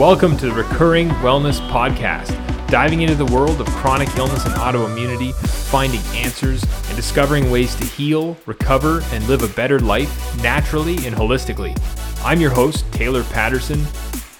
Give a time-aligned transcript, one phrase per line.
[0.00, 2.30] Welcome to the Recurring Wellness Podcast,
[2.68, 5.34] diving into the world of chronic illness and autoimmunity,
[5.68, 11.14] finding answers, and discovering ways to heal, recover, and live a better life naturally and
[11.14, 11.78] holistically.
[12.24, 13.84] I'm your host, Taylor Patterson.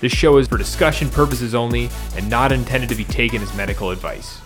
[0.00, 3.90] This show is for discussion purposes only and not intended to be taken as medical
[3.90, 4.40] advice.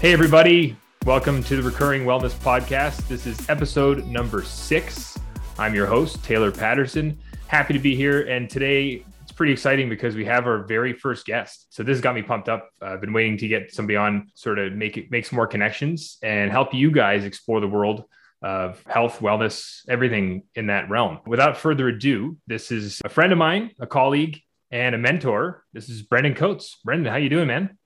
[0.00, 0.76] Hey, everybody.
[1.06, 3.06] Welcome to the Recurring Wellness Podcast.
[3.06, 5.16] This is episode number six.
[5.56, 7.16] I'm your host, Taylor Patterson.
[7.46, 8.22] Happy to be here.
[8.22, 9.04] And today
[9.38, 11.68] pretty exciting because we have our very first guest.
[11.70, 12.70] So this has got me pumped up.
[12.82, 16.18] I've been waiting to get somebody on, sort of make it make some more connections
[16.24, 18.04] and help you guys explore the world
[18.42, 21.20] of health, wellness, everything in that realm.
[21.24, 24.40] Without further ado, this is a friend of mine, a colleague,
[24.72, 25.62] and a mentor.
[25.72, 26.78] This is Brendan Coates.
[26.84, 27.78] Brendan, how you doing, man?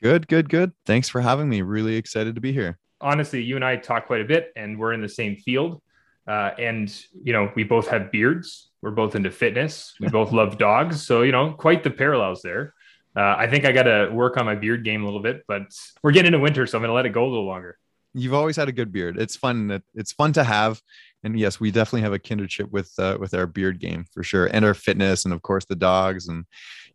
[0.00, 0.70] Good, good, good.
[0.86, 1.62] Thanks for having me.
[1.62, 2.78] Really excited to be here.
[3.00, 5.82] Honestly, you and I talk quite a bit, and we're in the same field.
[6.28, 8.70] Uh, and you know, we both have beards.
[8.82, 9.94] We're both into fitness.
[10.00, 11.06] We both love dogs.
[11.06, 12.74] So, you know, quite the parallels there.
[13.14, 15.62] Uh, I think I got to work on my beard game a little bit, but
[16.02, 17.78] we're getting into winter, so I'm going to let it go a little longer.
[18.14, 19.18] You've always had a good beard.
[19.18, 19.82] It's fun.
[19.94, 20.80] It's fun to have,
[21.22, 24.46] and yes, we definitely have a kindredship with uh, with our beard game for sure,
[24.46, 26.44] and our fitness, and of course the dogs, and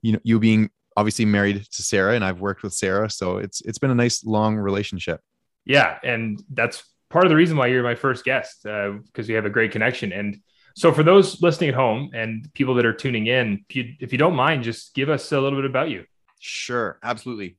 [0.03, 3.61] you know, you being obviously married to Sarah, and I've worked with Sarah, so it's
[3.61, 5.22] it's been a nice long relationship.
[5.66, 9.33] Yeah, and that's part of the reason why you're my first guest because uh, we
[9.33, 10.39] have a great connection and
[10.78, 14.11] so, for those listening at home and people that are tuning in, if you, if
[14.11, 16.06] you don't mind, just give us a little bit about you.
[16.39, 17.58] Sure, absolutely.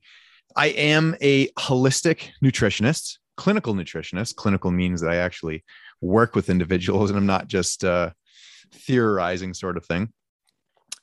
[0.55, 4.37] I am a holistic nutritionist, clinical nutritionist.
[4.37, 5.65] Clinical means that I actually
[5.99, 8.11] work with individuals and I'm not just uh,
[8.71, 10.13] theorizing, sort of thing.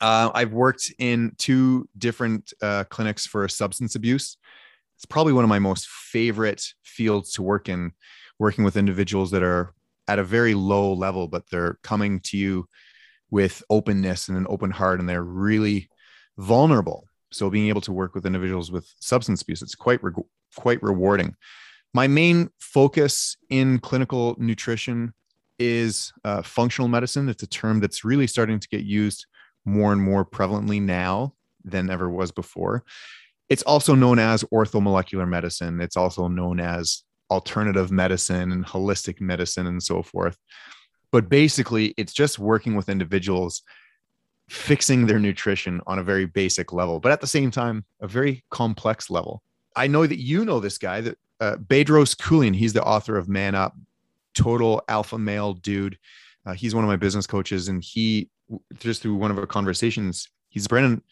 [0.01, 4.39] Uh, I've worked in two different uh, clinics for substance abuse.
[4.97, 7.92] It's probably one of my most favorite fields to work in,
[8.39, 9.75] working with individuals that are
[10.08, 12.68] at a very low level, but they're coming to you
[13.30, 15.88] with openness and an open heart, and they're really
[16.38, 17.08] vulnerable.
[17.32, 20.12] So being able to work with individuals with substance abuse, it's quite re-
[20.54, 21.34] quite rewarding.
[21.92, 25.12] My main focus in clinical nutrition
[25.58, 27.28] is uh, functional medicine.
[27.28, 29.27] It's a term that's really starting to get used
[29.64, 31.34] more and more prevalently now
[31.64, 32.84] than ever was before.
[33.48, 35.80] It's also known as orthomolecular medicine.
[35.80, 40.37] It's also known as alternative medicine and holistic medicine and so forth.
[41.13, 43.63] But basically, it's just working with individuals,
[44.48, 48.45] fixing their nutrition on a very basic level, but at the same time, a very
[48.51, 49.42] complex level.
[49.75, 53.29] I know that you know this guy, that uh, Bedros Keuilian, he's the author of
[53.29, 53.75] Man Up,
[54.35, 55.98] total alpha male dude.
[56.45, 58.31] Uh, he's one of my business coaches, and he
[58.79, 61.03] just through one of our conversations, he's Brendan.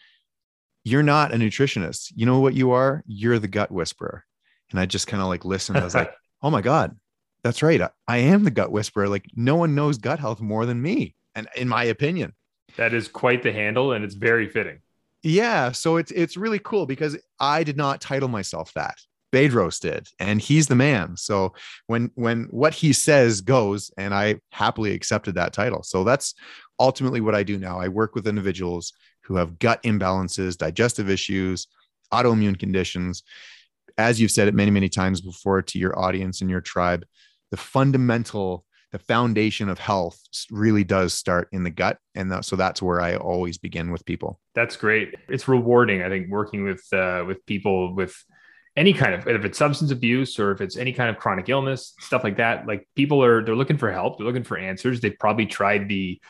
[0.84, 2.12] You're not a nutritionist.
[2.14, 3.02] You know what you are?
[3.06, 4.24] You're the gut whisperer.
[4.70, 5.78] And I just kind of like listened.
[5.78, 6.96] I was like, oh my God,
[7.42, 7.80] that's right.
[7.80, 9.08] I, I am the gut whisperer.
[9.08, 11.14] Like no one knows gut health more than me.
[11.34, 12.32] And in my opinion,
[12.76, 14.80] that is quite the handle and it's very fitting.
[15.22, 15.72] Yeah.
[15.72, 18.98] So it's it's really cool because I did not title myself that.
[19.32, 21.16] Bedros did, and he's the man.
[21.16, 21.54] So
[21.88, 25.82] when when what he says goes, and I happily accepted that title.
[25.82, 26.34] So that's
[26.78, 27.80] ultimately what I do now.
[27.80, 28.92] I work with individuals
[29.22, 31.66] who have gut imbalances, digestive issues,
[32.12, 33.24] autoimmune conditions,
[33.98, 37.04] as you've said it many, many times before to your audience and your tribe,
[37.50, 41.98] the fundamental, the foundation of health really does start in the gut.
[42.14, 44.40] And so that's where I always begin with people.
[44.54, 45.14] That's great.
[45.28, 48.16] It's rewarding, I think, working with uh, with people with
[48.76, 51.94] any kind of if it's substance abuse or if it's any kind of chronic illness
[52.00, 55.18] stuff like that like people are they're looking for help they're looking for answers they've
[55.18, 56.20] probably tried the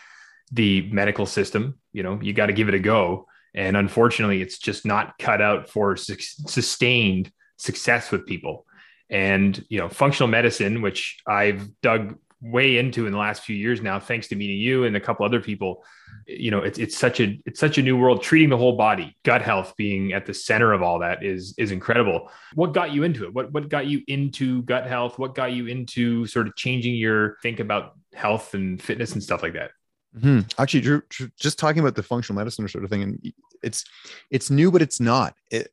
[0.53, 4.58] the medical system you know you got to give it a go and unfortunately it's
[4.58, 7.32] just not cut out for su- sustained
[7.64, 8.66] success with people.
[9.10, 13.80] And, you know, functional medicine, which I've dug way into in the last few years
[13.80, 15.84] now, thanks to meeting you and a couple other people,
[16.26, 19.16] you know, it's, it's such a, it's such a new world treating the whole body,
[19.22, 22.30] gut health being at the center of all that is, is incredible.
[22.54, 23.34] What got you into it?
[23.34, 25.19] What, what got you into gut health?
[25.19, 29.42] What got you into sort of changing your think about health and fitness and stuff
[29.42, 29.70] like that?
[30.16, 30.41] Mm-hmm.
[30.58, 31.03] Actually, Drew,
[31.38, 33.32] just talking about the functional medicine sort of thing, and
[33.65, 33.84] it's
[34.30, 35.34] it's new, but it's not.
[35.50, 35.72] It,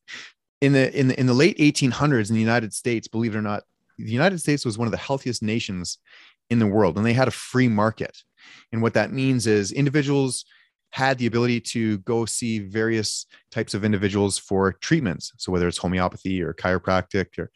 [0.61, 3.41] in the in the in the late 1800s in the United States, believe it or
[3.41, 3.63] not,
[3.97, 5.97] the United States was one of the healthiest nations
[6.49, 8.23] in the world, and they had a free market.
[8.71, 10.45] And what that means is individuals
[10.91, 15.31] had the ability to go see various types of individuals for treatments.
[15.37, 17.49] So whether it's homeopathy or chiropractic or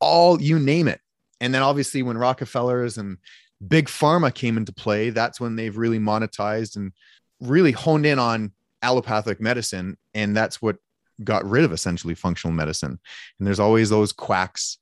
[0.00, 1.00] all you name it.
[1.40, 3.18] And then obviously when Rockefellers and
[3.66, 6.92] big pharma came into play, that's when they've really monetized and
[7.40, 8.52] really honed in on
[8.82, 9.96] allopathic medicine.
[10.12, 10.76] And that's what
[11.24, 12.98] got rid of essentially functional medicine.
[13.38, 14.78] And there's always those quacks,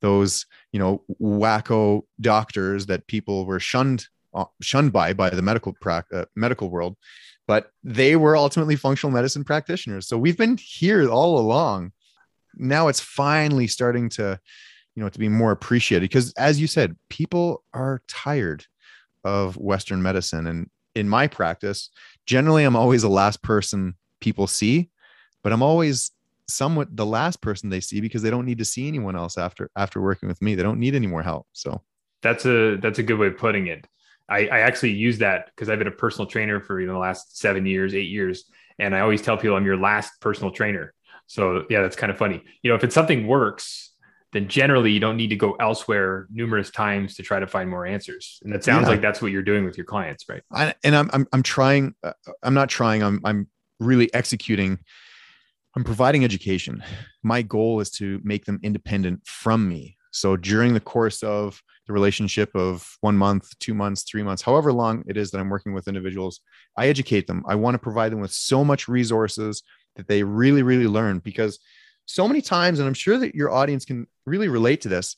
[0.00, 5.74] those, you know, wacko doctors that people were shunned uh, shunned by by the medical
[5.80, 6.96] pra- uh, medical world.
[7.50, 10.06] but they were ultimately functional medicine practitioners.
[10.06, 11.90] So we've been here all along.
[12.54, 14.38] Now it's finally starting to,
[14.94, 18.66] you know, to be more appreciated because as you said, people are tired
[19.24, 20.46] of Western medicine.
[20.46, 21.90] And in my practice,
[22.24, 24.90] generally I'm always the last person people see,
[25.42, 26.10] but I'm always
[26.48, 29.70] somewhat the last person they see because they don't need to see anyone else after
[29.76, 30.54] after working with me.
[30.54, 31.46] They don't need any more help.
[31.52, 31.82] So
[32.22, 33.86] that's a that's a good way of putting it.
[34.28, 36.98] I, I actually use that because I've been a personal trainer for you know the
[36.98, 38.44] last seven years, eight years,
[38.78, 40.94] and I always tell people I'm your last personal trainer.
[41.26, 42.42] So yeah, that's kind of funny.
[42.62, 43.92] You know, if it's something works,
[44.32, 47.86] then generally you don't need to go elsewhere numerous times to try to find more
[47.86, 48.40] answers.
[48.44, 48.90] And that sounds yeah.
[48.90, 50.42] like that's what you're doing with your clients, right?
[50.52, 51.94] I, and I'm, I'm I'm trying.
[52.02, 53.02] Uh, I'm not trying.
[53.02, 53.48] I'm I'm
[53.80, 54.78] really executing.
[55.76, 56.82] I'm providing education.
[57.22, 59.96] My goal is to make them independent from me.
[60.10, 64.72] So during the course of the relationship of one month, two months, three months, however
[64.72, 66.40] long it is that I'm working with individuals,
[66.76, 67.44] I educate them.
[67.46, 69.62] I want to provide them with so much resources
[69.94, 71.60] that they really, really learn because
[72.06, 75.16] so many times, and I'm sure that your audience can really relate to this.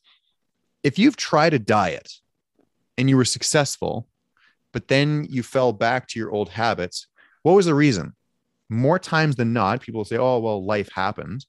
[0.82, 2.12] If you've tried a diet
[2.98, 4.08] and you were successful,
[4.72, 7.06] but then you fell back to your old habits,
[7.42, 8.14] what was the reason?
[8.72, 11.44] More times than not, people say, oh, well, life happened.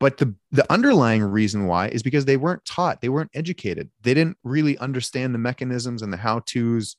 [0.00, 3.90] But the, the underlying reason why is because they weren't taught, they weren't educated.
[4.02, 6.96] They didn't really understand the mechanisms and the how to's,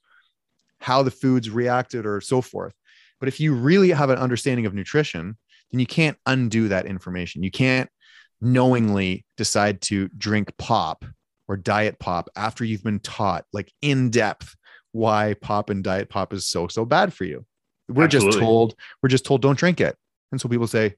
[0.80, 2.74] how the foods reacted, or so forth.
[3.20, 5.38] But if you really have an understanding of nutrition,
[5.72, 7.44] then you can't undo that information.
[7.44, 7.90] You can't
[8.40, 11.04] knowingly decide to drink pop
[11.48, 14.56] or diet pop after you've been taught, like in depth,
[14.92, 17.46] why pop and diet pop is so, so bad for you.
[17.92, 18.32] We're Absolutely.
[18.32, 19.98] just told, we're just told, don't drink it.
[20.32, 20.96] And so people say,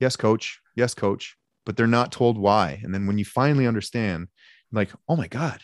[0.00, 0.60] yes, coach.
[0.74, 2.80] Yes, coach but they're not told why.
[2.82, 4.28] And then when you finally understand,
[4.72, 5.60] like, oh my God,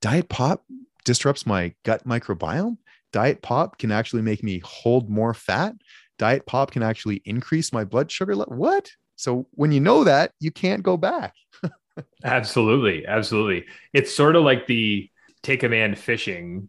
[0.00, 0.64] diet pop
[1.04, 2.78] disrupts my gut microbiome.
[3.12, 5.74] Diet pop can actually make me hold more fat.
[6.18, 8.56] Diet pop can actually increase my blood sugar level.
[8.56, 8.90] What?
[9.16, 11.34] So when you know that, you can't go back.
[12.24, 13.06] absolutely.
[13.06, 13.66] Absolutely.
[13.92, 15.10] It's sort of like the
[15.42, 16.68] take a man fishing,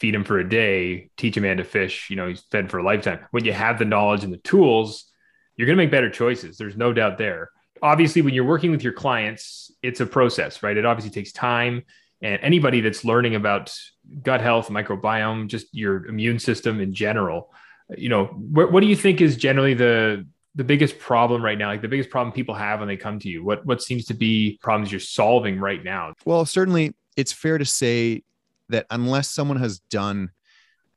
[0.00, 2.78] feed him for a day, teach a man to fish, you know, he's fed for
[2.78, 3.20] a lifetime.
[3.30, 5.10] When you have the knowledge and the tools,
[5.56, 6.56] you're going to make better choices.
[6.56, 7.50] There's no doubt there.
[7.82, 10.76] Obviously when you're working with your clients it's a process right?
[10.76, 11.82] It obviously takes time.
[12.22, 13.74] And anybody that's learning about
[14.22, 17.52] gut health microbiome just your immune system in general
[17.96, 21.68] you know what, what do you think is generally the the biggest problem right now?
[21.68, 23.44] Like the biggest problem people have when they come to you?
[23.44, 26.14] What what seems to be problems you're solving right now?
[26.24, 28.22] Well certainly it's fair to say
[28.68, 30.30] that unless someone has done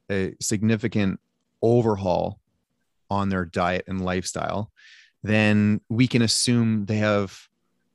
[0.10, 1.19] a significant
[1.62, 2.40] overhaul
[3.10, 4.72] on their diet and lifestyle
[5.24, 7.48] then we can assume they have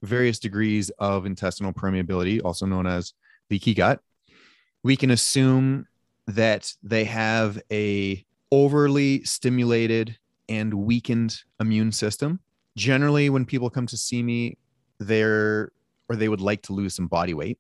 [0.03, 3.15] various degrees of intestinal permeability, also known as
[3.51, 4.01] leaky gut.
[4.83, 5.87] We can assume
[6.27, 12.41] that they have a overly stimulated and weakened immune system.
[12.77, 14.59] Generally, when people come to see me,
[14.99, 15.73] they're
[16.09, 17.59] or they would like to lose some body weight.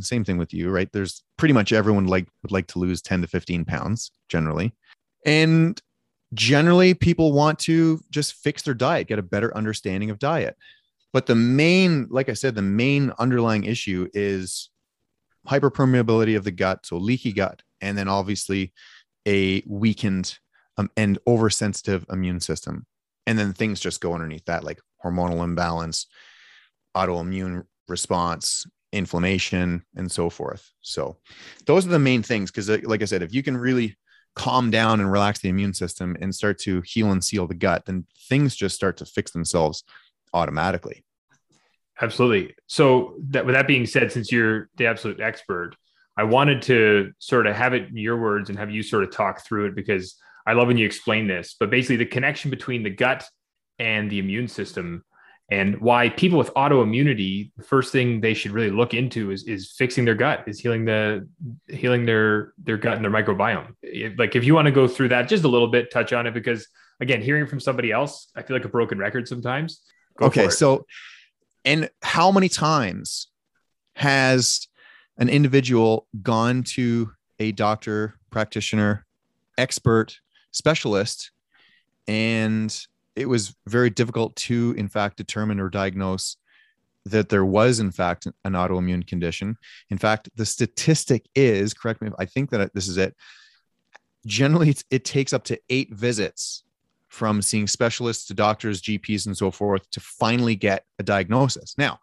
[0.00, 0.90] Same thing with you, right?
[0.92, 4.74] There's pretty much everyone like would like to lose 10 to 15 pounds generally.
[5.26, 5.80] And
[6.34, 10.56] generally people want to just fix their diet, get a better understanding of diet.
[11.12, 14.70] But the main, like I said, the main underlying issue is
[15.46, 18.72] hyperpermeability of the gut, so leaky gut, and then obviously
[19.26, 20.38] a weakened
[20.78, 22.86] um, and oversensitive immune system.
[23.26, 26.06] And then things just go underneath that, like hormonal imbalance,
[26.96, 30.70] autoimmune response, inflammation, and so forth.
[30.80, 31.18] So,
[31.66, 32.50] those are the main things.
[32.50, 33.96] Because, uh, like I said, if you can really
[34.34, 37.84] calm down and relax the immune system and start to heal and seal the gut,
[37.86, 39.84] then things just start to fix themselves
[40.32, 41.04] automatically.
[42.00, 42.54] Absolutely.
[42.66, 45.76] So that with that being said, since you're the absolute expert,
[46.16, 49.10] I wanted to sort of have it in your words and have you sort of
[49.10, 51.54] talk through it because I love when you explain this.
[51.58, 53.24] But basically, the connection between the gut
[53.78, 55.04] and the immune system
[55.52, 59.74] and why people with autoimmunity the first thing they should really look into is is
[59.76, 61.28] fixing their gut is healing the
[61.68, 63.74] healing their their gut and their microbiome.
[64.16, 66.32] Like if you want to go through that just a little bit touch on it
[66.32, 66.66] because
[67.00, 69.82] again hearing from somebody else i feel like a broken record sometimes.
[70.16, 70.86] Go okay so
[71.66, 73.28] and how many times
[73.94, 74.66] has
[75.18, 79.04] an individual gone to a doctor practitioner
[79.58, 80.18] expert
[80.50, 81.30] specialist
[82.08, 86.36] and it was very difficult to, in fact, determine or diagnose
[87.04, 89.56] that there was, in fact, an autoimmune condition.
[89.90, 93.16] In fact, the statistic is correct me if I think that this is it.
[94.24, 96.62] Generally, it takes up to eight visits
[97.08, 101.74] from seeing specialists to doctors, GPs, and so forth to finally get a diagnosis.
[101.76, 101.98] Now,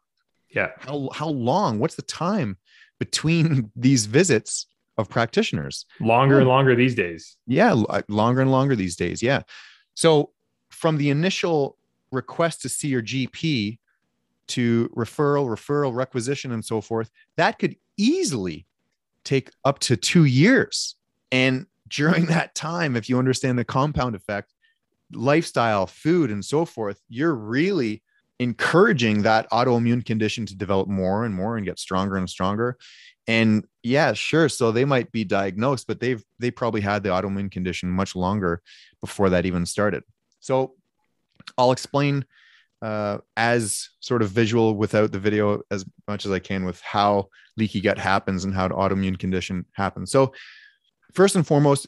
[0.49, 1.79] yeah, how, how long?
[1.79, 2.57] What's the time
[2.99, 4.67] between these visits
[4.99, 5.85] of practitioners.
[6.01, 7.37] Longer and longer these days.
[7.47, 9.23] Yeah, uh, longer and longer these days.
[9.23, 9.43] Yeah.
[9.95, 10.31] So
[10.79, 11.75] from the initial
[12.09, 13.79] request to see your GP
[14.47, 18.65] to referral, referral, requisition, and so forth, that could easily
[19.25, 20.95] take up to two years.
[21.33, 24.53] And during that time, if you understand the compound effect,
[25.11, 28.01] lifestyle, food, and so forth, you're really
[28.39, 32.77] encouraging that autoimmune condition to develop more and more and get stronger and stronger.
[33.27, 34.47] And yeah, sure.
[34.47, 38.61] So they might be diagnosed, but they've they probably had the autoimmune condition much longer
[39.01, 40.03] before that even started.
[40.39, 40.75] So
[41.57, 42.25] I'll explain
[42.81, 47.27] uh, as sort of visual without the video as much as I can with how
[47.57, 50.11] leaky gut happens and how an autoimmune condition happens.
[50.11, 50.33] So
[51.13, 51.87] first and foremost,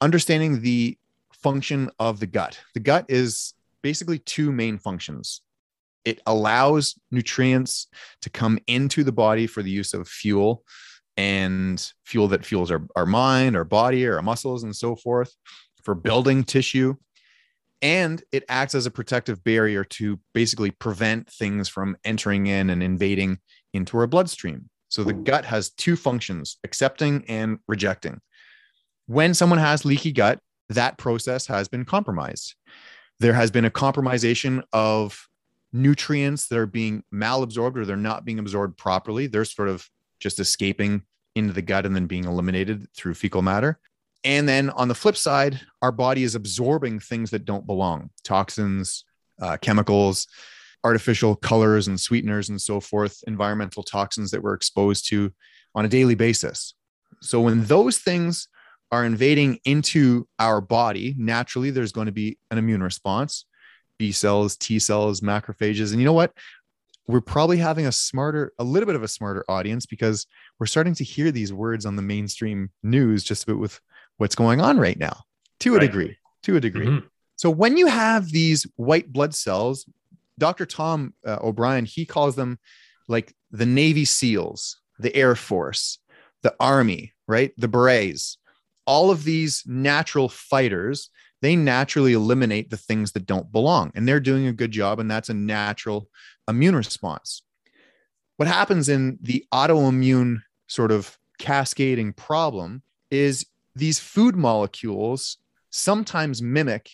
[0.00, 0.96] understanding the
[1.32, 2.60] function of the gut.
[2.74, 5.42] The gut is basically two main functions.
[6.04, 7.88] It allows nutrients
[8.22, 10.64] to come into the body for the use of fuel
[11.16, 15.34] and fuel that fuels our, our mind, our body, our muscles, and so forth
[15.82, 16.94] for building tissue.
[17.82, 22.82] And it acts as a protective barrier to basically prevent things from entering in and
[22.82, 23.38] invading
[23.72, 24.68] into our bloodstream.
[24.88, 28.20] So the gut has two functions accepting and rejecting.
[29.06, 32.54] When someone has leaky gut, that process has been compromised.
[33.18, 35.28] There has been a compromisation of
[35.72, 39.26] nutrients that are being malabsorbed or they're not being absorbed properly.
[39.26, 41.02] They're sort of just escaping
[41.34, 43.78] into the gut and then being eliminated through fecal matter.
[44.24, 49.04] And then on the flip side, our body is absorbing things that don't belong toxins,
[49.40, 50.26] uh, chemicals,
[50.84, 55.32] artificial colors and sweeteners, and so forth, environmental toxins that we're exposed to
[55.74, 56.74] on a daily basis.
[57.20, 58.48] So when those things
[58.92, 63.46] are invading into our body, naturally there's going to be an immune response
[63.98, 65.90] B cells, T cells, macrophages.
[65.90, 66.32] And you know what?
[67.06, 70.26] We're probably having a smarter, a little bit of a smarter audience because
[70.58, 73.78] we're starting to hear these words on the mainstream news just about with
[74.20, 75.16] what's going on right now
[75.60, 75.86] to a right.
[75.86, 76.16] degree.
[76.42, 76.86] To a degree.
[76.86, 77.06] Mm-hmm.
[77.36, 79.86] So when you have these white blood cells,
[80.38, 80.66] Dr.
[80.66, 82.58] Tom uh, O'Bryan, he calls them
[83.08, 85.98] like the Navy SEALs, the Air Force,
[86.42, 87.52] the Army, right?
[87.56, 88.36] The Berets,
[88.86, 91.08] all of these natural fighters,
[91.40, 93.90] they naturally eliminate the things that don't belong.
[93.94, 95.00] And they're doing a good job.
[95.00, 96.08] And that's a natural
[96.46, 97.42] immune response.
[98.36, 105.38] What happens in the autoimmune sort of cascading problem is these food molecules
[105.70, 106.90] sometimes mimic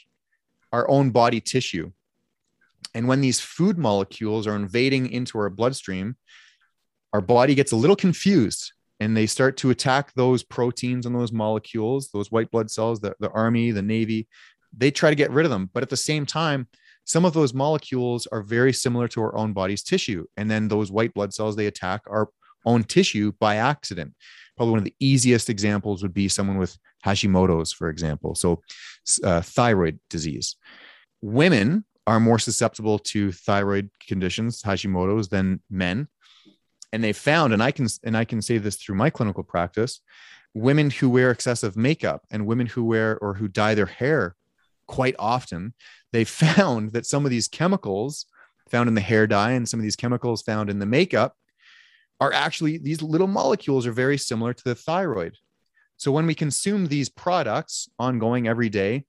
[0.72, 1.92] our own body tissue.
[2.94, 6.16] And when these food molecules are invading into our bloodstream,
[7.12, 11.32] our body gets a little confused and they start to attack those proteins and those
[11.32, 14.28] molecules, those white blood cells, the, the army, the navy.
[14.76, 15.70] They try to get rid of them.
[15.72, 16.68] But at the same time,
[17.04, 20.26] some of those molecules are very similar to our own body's tissue.
[20.36, 22.30] And then those white blood cells, they attack our
[22.64, 24.14] own tissue by accident.
[24.56, 28.34] Probably one of the easiest examples would be someone with Hashimoto's, for example.
[28.34, 28.62] So,
[29.22, 30.56] uh, thyroid disease.
[31.20, 36.08] Women are more susceptible to thyroid conditions, Hashimoto's, than men
[36.92, 40.00] and they found and i can and i can say this through my clinical practice
[40.54, 44.34] women who wear excessive makeup and women who wear or who dye their hair
[44.86, 45.74] quite often
[46.12, 48.26] they found that some of these chemicals
[48.70, 51.36] found in the hair dye and some of these chemicals found in the makeup
[52.20, 55.36] are actually these little molecules are very similar to the thyroid
[55.96, 59.04] so when we consume these products ongoing every day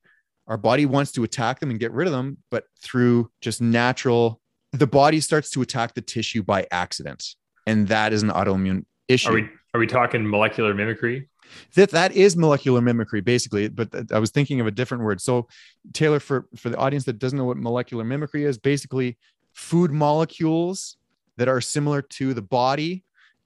[0.48, 4.42] our body wants to attack them and get rid of them but through just natural
[4.74, 7.36] the body starts to attack the tissue by accident
[7.68, 9.30] and that is an autoimmune issue.
[9.30, 11.30] Are we are we talking molecular mimicry?
[11.76, 13.68] That that is molecular mimicry, basically.
[13.68, 15.22] But I was thinking of a different word.
[15.22, 15.48] So,
[15.94, 19.18] Taylor, for for the audience that doesn't know what molecular mimicry is, basically
[19.54, 20.98] food molecules
[21.38, 23.03] that are similar to the body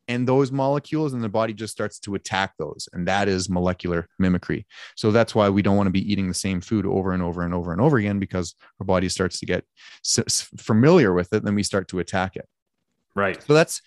[0.08, 4.10] and those molecules and the body just starts to attack those and that is molecular
[4.18, 7.22] mimicry so that's why we don't want to be eating the same food over and
[7.22, 9.64] over and over and over again because our body starts to get
[10.58, 12.50] familiar with it then we start to attack it
[13.16, 13.82] right so that's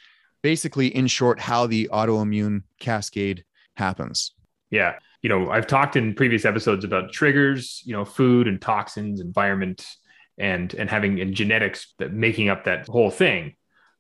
[0.45, 3.45] basically, in short, how the autoimmune cascade
[3.77, 4.35] happens.
[4.71, 4.99] Yeah.
[5.23, 9.87] You know, I've talked in previous episodes about triggers, you know, food and toxins, environment,
[10.37, 13.55] and and having and genetics that making up that whole thing.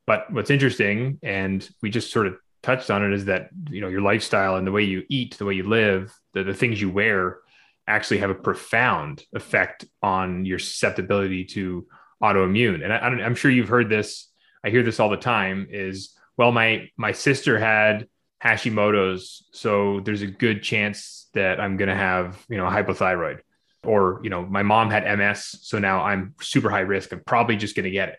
[0.06, 3.88] But what's interesting, and we just sort of touched on it, is that you know
[3.88, 6.90] your lifestyle and the way you eat, the way you live, the, the things you
[6.90, 7.38] wear,
[7.87, 11.87] actually have a profound effect on your susceptibility to
[12.23, 12.82] autoimmune.
[12.82, 14.28] And I, I'm sure you've heard this.
[14.64, 15.66] I hear this all the time.
[15.70, 18.08] Is well, my my sister had
[18.44, 23.40] Hashimoto's, so there's a good chance that I'm going to have, you know, hypothyroid.
[23.84, 27.12] Or, you know, my mom had MS, so now I'm super high risk.
[27.12, 28.18] I'm probably just going to get it.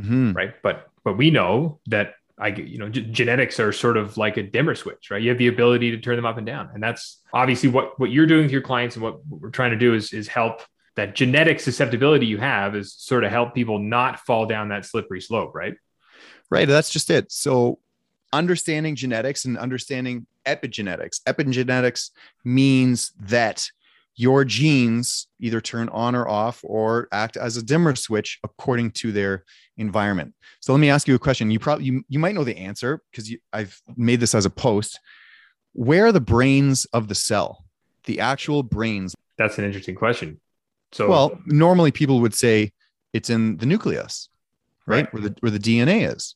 [0.00, 0.32] Mm-hmm.
[0.32, 0.54] Right.
[0.62, 4.42] But but we know that I, you know, g- genetics are sort of like a
[4.42, 5.22] dimmer switch, right?
[5.22, 8.10] You have the ability to turn them up and down, and that's obviously what what
[8.10, 10.62] you're doing with your clients, and what we're trying to do is is help
[10.96, 15.20] that genetic susceptibility you have is sort of help people not fall down that slippery
[15.20, 15.74] slope, right?
[16.50, 16.66] Right.
[16.66, 17.30] That's just it.
[17.30, 17.78] So
[18.32, 21.22] understanding genetics and understanding epigenetics.
[21.22, 22.10] Epigenetics
[22.44, 23.70] means that
[24.16, 29.12] your genes either turn on or off or act as a dimmer switch according to
[29.12, 29.44] their
[29.76, 30.34] environment.
[30.60, 31.50] So let me ask you a question.
[31.50, 34.98] You probably you, you might know the answer because I've made this as a post.
[35.74, 37.66] Where are the brains of the cell?
[38.04, 39.14] The actual brains.
[39.36, 40.40] That's an interesting question.
[40.92, 42.72] So well, normally people would say
[43.12, 44.30] it's in the nucleus,
[44.86, 45.04] right?
[45.04, 45.12] Right.
[45.12, 46.34] Where the where the DNA is.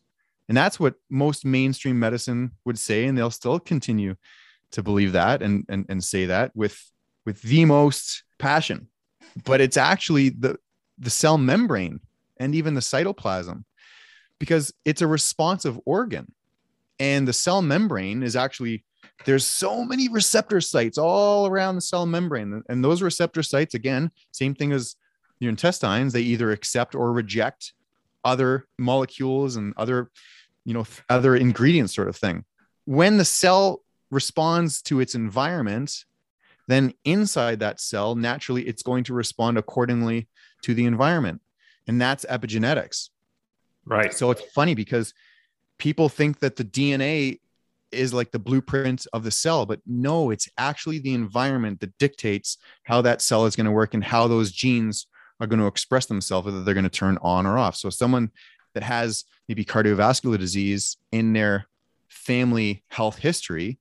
[0.48, 4.16] And that's what most mainstream medicine would say, and they'll still continue
[4.72, 6.78] to believe that and and, and say that with
[7.24, 8.88] with the most passion.
[9.44, 10.58] But it's actually the
[10.98, 12.00] the cell membrane
[12.38, 13.64] and even the cytoplasm
[14.38, 16.32] because it's a responsive organ.
[16.98, 18.84] And the cell membrane is actually
[19.24, 24.10] there's so many receptor sites all around the cell membrane and those receptor sites again
[24.32, 24.96] same thing as
[25.40, 27.72] your intestines they either accept or reject
[28.24, 30.10] other molecules and other
[30.64, 32.44] you know other ingredients sort of thing
[32.84, 36.04] when the cell responds to its environment
[36.70, 40.28] then inside that cell naturally it's going to respond accordingly
[40.62, 41.40] to the environment.
[41.86, 43.10] And that's epigenetics.
[43.86, 44.12] Right.
[44.14, 45.14] so it's funny because
[45.78, 47.40] people think that the dna
[47.90, 52.58] is like the blueprint of the cell but no it's actually the environment that dictates
[52.84, 55.06] how that cell is going to work and how those genes
[55.40, 57.74] are going to express themselves whether they're going to turn on or off.
[57.74, 58.30] So someone
[58.74, 61.66] that has maybe cardiovascular disease in their
[62.08, 63.78] family health history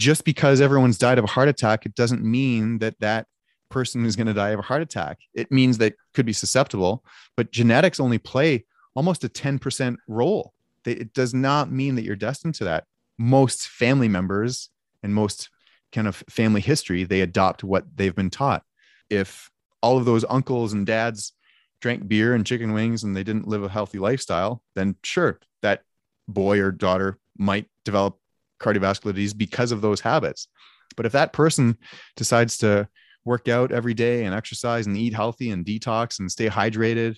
[0.00, 3.26] just because everyone's died of a heart attack it doesn't mean that that
[3.68, 5.18] person is going to die of a heart attack.
[5.32, 7.04] It means they could be susceptible
[7.36, 8.64] but genetics only play
[8.96, 10.54] almost a 10% role.
[10.84, 12.84] It does not mean that you're destined to that.
[13.18, 14.70] Most family members
[15.02, 15.50] and most
[15.92, 18.64] kind of family history they adopt what they've been taught.
[19.10, 19.50] If
[19.82, 21.34] all of those uncles and dads
[21.82, 25.82] drank beer and chicken wings and they didn't live a healthy lifestyle then sure that
[26.26, 28.19] boy or daughter might develop
[28.60, 30.48] cardiovascular disease because of those habits
[30.96, 31.76] but if that person
[32.16, 32.88] decides to
[33.24, 37.16] work out every day and exercise and eat healthy and detox and stay hydrated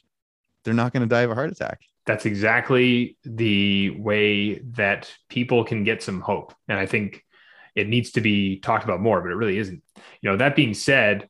[0.65, 5.65] they're not going to die of a heart attack that's exactly the way that people
[5.65, 6.53] can get some hope.
[6.69, 7.25] And I think
[7.75, 9.83] it needs to be talked about more, but it really isn't.
[10.21, 11.29] You know, that being said,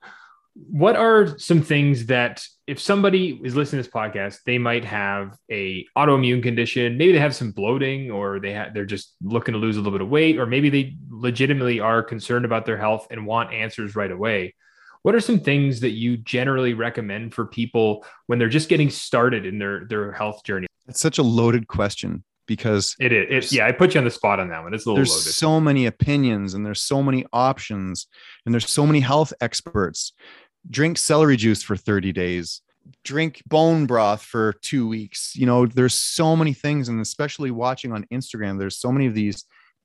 [0.55, 5.37] what are some things that if somebody is listening to this podcast, they might have
[5.51, 9.59] a autoimmune condition, maybe they have some bloating or they have they're just looking to
[9.59, 13.07] lose a little bit of weight, or maybe they legitimately are concerned about their health
[13.11, 14.55] and want answers right away.
[15.03, 19.47] What are some things that you generally recommend for people when they're just getting started
[19.47, 20.67] in their their health journey?
[20.89, 23.53] it's such a loaded question because It is.
[23.53, 24.75] It, yeah, I put you on the spot on that one.
[24.75, 25.33] It's a little there's loaded.
[25.33, 28.07] so many opinions and there's so many options
[28.45, 30.13] and there's so many health experts
[30.71, 32.63] drink celery juice for 30 days
[33.05, 35.35] drink bone broth for two weeks.
[35.37, 39.15] You know there's so many things and especially watching on instagram there's so many of
[39.15, 39.45] these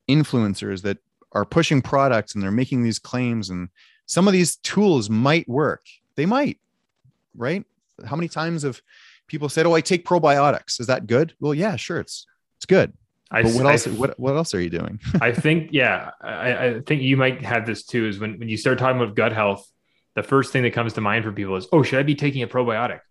[0.09, 0.97] influencers that
[1.31, 3.69] are pushing products and they're making these claims and
[4.05, 5.85] some of these tools might work.
[6.15, 6.59] They might
[7.35, 7.63] right?
[8.05, 8.81] How many times have
[9.27, 10.79] people said oh i take probiotics.
[10.79, 11.33] Is that good?
[11.39, 12.25] Well yeah sure it's
[12.57, 12.93] it's good.
[13.29, 14.99] I, but what I- else what, what else are you doing?
[15.21, 18.07] I think, yeah, I, I think you might have this too.
[18.07, 19.69] Is when when you start talking about gut health,
[20.17, 22.41] the first thing that comes to mind for people is, oh, should I be taking
[22.41, 23.01] a probiotic?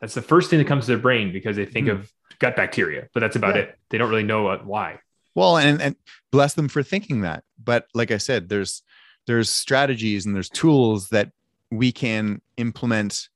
[0.00, 1.92] That's the first thing that comes to their brain because they think Mhm.
[1.92, 3.62] of gut bacteria, but that's about Yeah.
[3.62, 3.78] it.
[3.90, 5.00] They don't really know what, why.
[5.34, 5.94] Well, and and
[6.32, 7.44] bless them for thinking that.
[7.62, 8.82] But like I said, there's
[9.26, 11.30] there's strategies and there's tools that
[11.70, 13.28] we can implement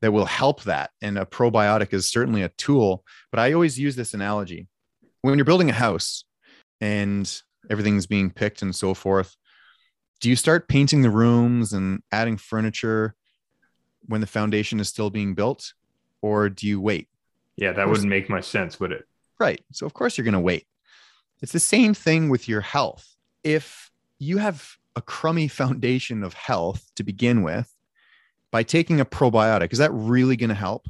[0.00, 0.90] that will help that.
[1.00, 3.04] And a probiotic is certainly a tool.
[3.30, 4.66] But I always use this analogy.
[5.22, 6.24] When you're building a house
[6.80, 7.24] and
[7.70, 9.36] everything's being picked and so forth,
[10.24, 13.14] do you start painting the rooms and adding furniture
[14.06, 15.74] when the foundation is still being built?
[16.22, 17.08] Or do you wait?
[17.56, 19.06] Yeah, that wouldn't make much sense, would it?
[19.38, 19.62] Right.
[19.70, 20.66] So, of course, you're going to wait.
[21.42, 23.16] It's the same thing with your health.
[23.42, 27.70] If you have a crummy foundation of health to begin with,
[28.50, 30.88] by taking a probiotic, is that really going to help?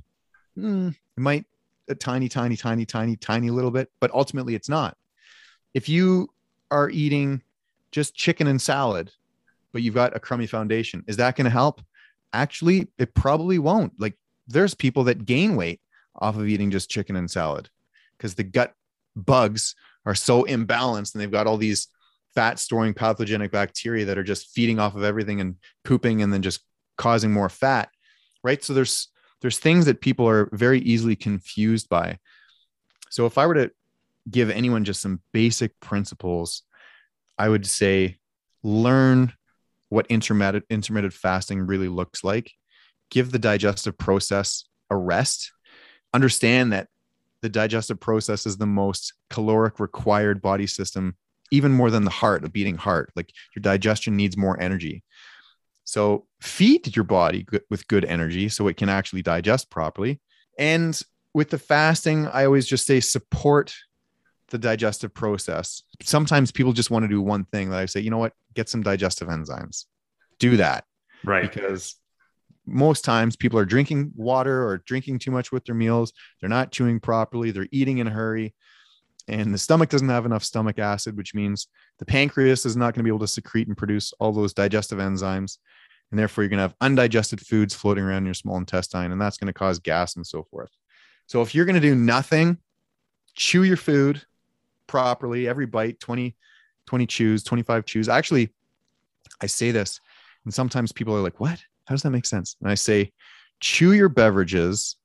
[0.54, 1.44] Hmm, it might
[1.88, 4.96] a tiny, tiny, tiny, tiny, tiny little bit, but ultimately it's not.
[5.74, 6.30] If you
[6.70, 7.42] are eating
[7.90, 9.10] just chicken and salad,
[9.74, 11.82] but you've got a crummy foundation, is that going to help?
[12.32, 13.92] Actually, it probably won't.
[13.98, 14.14] Like,
[14.48, 15.82] there's people that gain weight
[16.16, 17.68] off of eating just chicken and salad
[18.16, 18.72] because the gut
[19.14, 19.74] bugs
[20.06, 21.88] are so imbalanced and they've got all these
[22.34, 26.40] fat storing pathogenic bacteria that are just feeding off of everything and pooping and then
[26.40, 26.60] just
[26.96, 27.88] causing more fat
[28.42, 29.08] right so there's
[29.40, 32.18] there's things that people are very easily confused by
[33.08, 33.70] so if i were to
[34.30, 36.62] give anyone just some basic principles,
[37.38, 38.18] I would say
[38.62, 39.32] learn
[39.94, 42.52] what intermittent intermittent fasting really looks like.
[43.10, 45.52] Give the digestive process a rest.
[46.12, 46.88] Understand that
[47.42, 51.16] the digestive process is the most caloric required body system,
[51.52, 53.12] even more than the heart, a beating heart.
[53.14, 55.04] Like your digestion needs more energy.
[55.84, 60.20] So feed your body with good energy so it can actually digest properly.
[60.58, 61.00] And
[61.34, 63.74] with the fasting, I always just say support
[64.50, 65.82] the digestive process.
[66.02, 68.68] Sometimes people just want to do one thing that I say, you know what, get
[68.68, 69.84] some digestive enzymes.
[70.38, 70.84] Do that.
[71.24, 71.50] Right.
[71.50, 71.96] Because
[72.66, 76.12] most times people are drinking water or drinking too much with their meals.
[76.40, 77.50] They're not chewing properly.
[77.50, 78.54] They're eating in a hurry.
[79.26, 83.00] And the stomach doesn't have enough stomach acid, which means the pancreas is not going
[83.00, 85.58] to be able to secrete and produce all those digestive enzymes.
[86.10, 89.20] And therefore, you're going to have undigested foods floating around in your small intestine, and
[89.20, 90.70] that's going to cause gas and so forth.
[91.26, 92.58] So, if you're going to do nothing,
[93.34, 94.22] chew your food
[94.86, 96.34] properly, every bite, 20,
[96.86, 98.08] 20 chews, 25 chews.
[98.08, 98.52] Actually,
[99.40, 100.00] I say this,
[100.44, 101.60] and sometimes people are like, What?
[101.86, 102.56] How does that make sense?
[102.60, 103.12] And I say,
[103.60, 104.96] chew your beverages,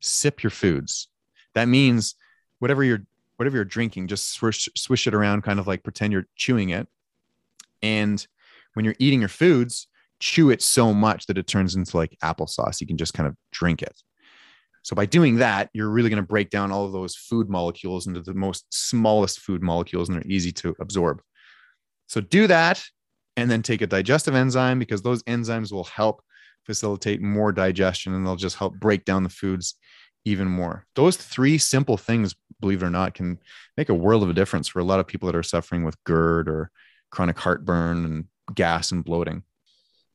[0.00, 1.08] sip your foods.
[1.54, 2.14] That means
[2.58, 3.04] whatever you're
[3.36, 6.86] whatever you're drinking, just swish swish it around, kind of like pretend you're chewing it.
[7.82, 8.24] And
[8.74, 9.88] when you're eating your foods,
[10.20, 12.80] chew it so much that it turns into like applesauce.
[12.80, 14.02] You can just kind of drink it.
[14.84, 18.06] So by doing that, you're really going to break down all of those food molecules
[18.06, 21.22] into the most smallest food molecules and they're easy to absorb.
[22.06, 22.84] So do that
[23.36, 26.22] and then take a digestive enzyme because those enzymes will help
[26.66, 29.74] facilitate more digestion and they'll just help break down the foods
[30.26, 30.86] even more.
[30.94, 33.38] Those three simple things, believe it or not, can
[33.78, 36.02] make a world of a difference for a lot of people that are suffering with
[36.04, 36.70] GERD or
[37.10, 39.44] chronic heartburn and gas and bloating.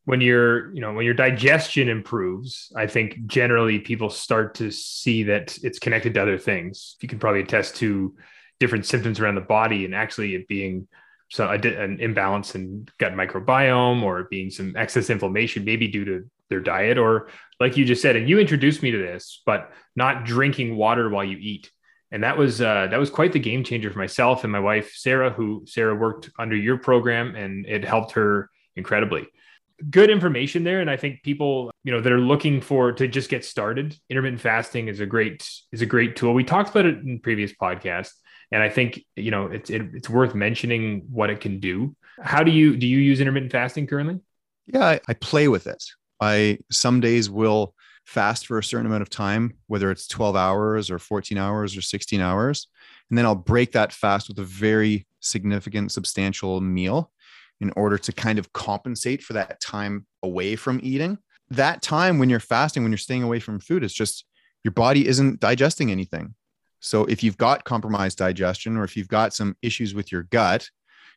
[0.05, 5.23] When your, you know, when your digestion improves, I think generally people start to see
[5.23, 6.95] that it's connected to other things.
[7.01, 8.15] You can probably attest to
[8.59, 10.87] different symptoms around the body and actually it being
[11.29, 16.59] so an imbalance in gut microbiome or being some excess inflammation, maybe due to their
[16.59, 17.27] diet, or
[17.59, 21.23] like you just said, and you introduced me to this, but not drinking water while
[21.23, 21.71] you eat.
[22.11, 24.93] And that was uh, that was quite the game changer for myself and my wife
[24.95, 29.27] Sarah, who Sarah worked under your program, and it helped her incredibly.
[29.89, 33.29] Good information there, and I think people, you know, that are looking for to just
[33.29, 36.33] get started, intermittent fasting is a great is a great tool.
[36.33, 38.13] We talked about it in previous podcasts
[38.51, 41.95] and I think you know it's it, it's worth mentioning what it can do.
[42.21, 44.19] How do you do you use intermittent fasting currently?
[44.67, 45.83] Yeah, I, I play with it.
[46.19, 50.89] I some days will fast for a certain amount of time, whether it's 12 hours
[50.89, 52.67] or 14 hours or 16 hours.
[53.09, 57.11] And then I'll break that fast with a very significant, substantial meal
[57.61, 61.17] in order to kind of compensate for that time away from eating.
[61.49, 64.25] That time when you're fasting, when you're staying away from food, it's just
[64.63, 66.35] your body isn't digesting anything.
[66.79, 70.69] So if you've got compromised digestion or if you've got some issues with your gut,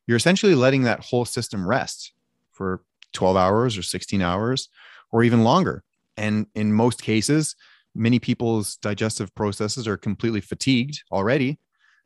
[0.07, 2.13] you're essentially letting that whole system rest
[2.51, 4.69] for 12 hours or 16 hours
[5.13, 5.85] or even longer.
[6.17, 7.55] And in most cases,
[7.95, 11.59] many people's digestive processes are completely fatigued already.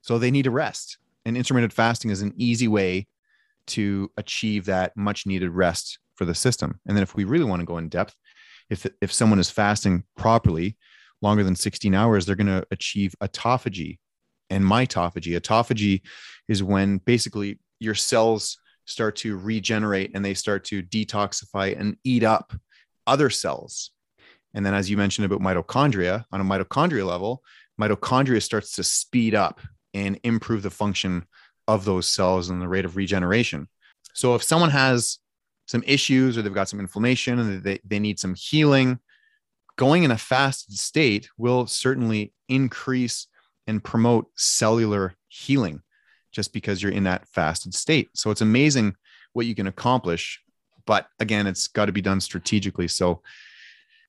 [0.03, 0.99] So they need to rest.
[1.25, 3.07] And intermittent fasting is an easy way
[3.69, 6.81] to achieve that much needed rest for the system.
[6.87, 8.15] And then if we really want to go in depth,
[8.71, 10.77] if if someone is fasting properly,
[11.23, 13.99] longer than 16 hours, they're going to achieve autophagy
[14.51, 15.39] and mitophagy.
[15.39, 16.03] Autophagy
[16.49, 22.23] is when basically your cells start to regenerate and they start to detoxify and eat
[22.23, 22.53] up
[23.07, 23.91] other cells.
[24.55, 27.43] And then, as you mentioned about mitochondria, on a mitochondria level,
[27.81, 29.61] mitochondria starts to speed up
[29.93, 31.27] and improve the function
[31.69, 33.69] of those cells and the rate of regeneration.
[34.15, 35.19] So, if someone has
[35.67, 39.01] some issues or they've got some inflammation and they, they need some healing,
[39.77, 43.27] going in a fasted state will certainly increase
[43.67, 45.83] and promote cellular healing
[46.33, 48.11] just because you're in that fasted state.
[48.15, 48.97] So it's amazing
[49.33, 50.41] what you can accomplish.
[50.87, 52.89] But again, it's got to be done strategically.
[52.89, 53.23] So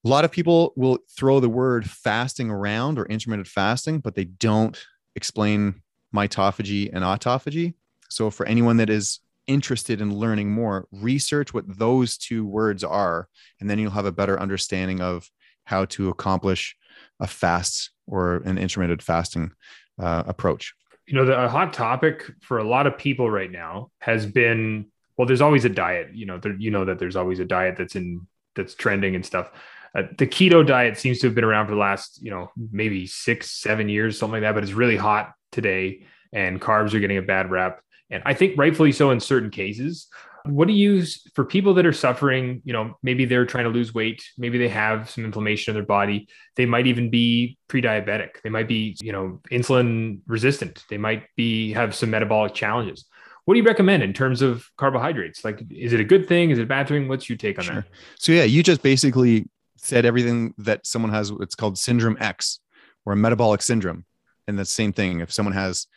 [0.06, 4.26] a lot of people will throw the word fasting around or intermittent fasting, but they
[4.26, 4.80] don't
[5.16, 5.82] explain
[6.16, 7.74] mitophagy and autophagy.
[8.10, 13.28] So for anyone that is interested in learning more, research what those two words are,
[13.60, 15.30] and then you'll have a better understanding of
[15.64, 16.76] how to accomplish
[17.20, 19.52] a fast or an intermittent fasting
[20.00, 20.74] uh, approach.
[21.06, 25.26] You know, the hot topic for a lot of people right now has been well,
[25.26, 26.14] there's always a diet.
[26.14, 29.26] You know, there, you know that there's always a diet that's in that's trending and
[29.26, 29.52] stuff.
[29.96, 33.08] Uh, the keto diet seems to have been around for the last, you know, maybe
[33.08, 34.54] six, seven years, something like that.
[34.54, 38.58] But it's really hot today, and carbs are getting a bad rep, and I think
[38.58, 40.08] rightfully so in certain cases.
[40.46, 42.62] What do you use for people that are suffering?
[42.64, 45.86] You know, maybe they're trying to lose weight, maybe they have some inflammation in their
[45.86, 46.30] body.
[46.56, 48.42] They might even be pre-diabetic.
[48.44, 50.86] They might be, you know, insulin resistant.
[50.90, 53.06] They might be have some metabolic challenges.
[53.44, 55.44] What do you recommend in terms of carbohydrates?
[55.44, 56.52] Like, is it a good thing?
[56.52, 57.10] Is it a bad thing?
[57.10, 57.76] What's your take on sure.
[57.76, 57.86] that?
[58.18, 61.32] So yeah, you just basically said everything that someone has.
[61.42, 62.60] It's called syndrome X
[63.06, 64.06] or a metabolic syndrome,
[64.48, 65.20] and the same thing.
[65.20, 65.88] If someone has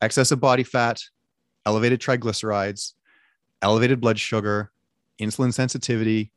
[0.00, 1.00] excess of body fat,
[1.64, 2.92] elevated triglycerides,
[3.62, 4.70] elevated blood sugar,
[5.20, 6.32] insulin sensitivity.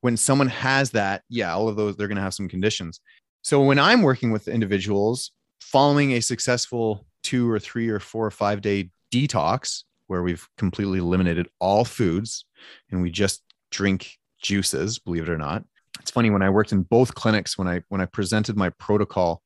[0.00, 3.00] When someone has that, yeah, all of those, they're going to have some conditions.
[3.42, 8.30] So when I'm working with individuals following a successful two or three or four or
[8.30, 12.44] five day detox, where we've completely eliminated all foods
[12.90, 15.64] and we just drink juices, believe it or not.
[16.00, 19.42] It's funny when I worked in both clinics, when I when I presented my protocol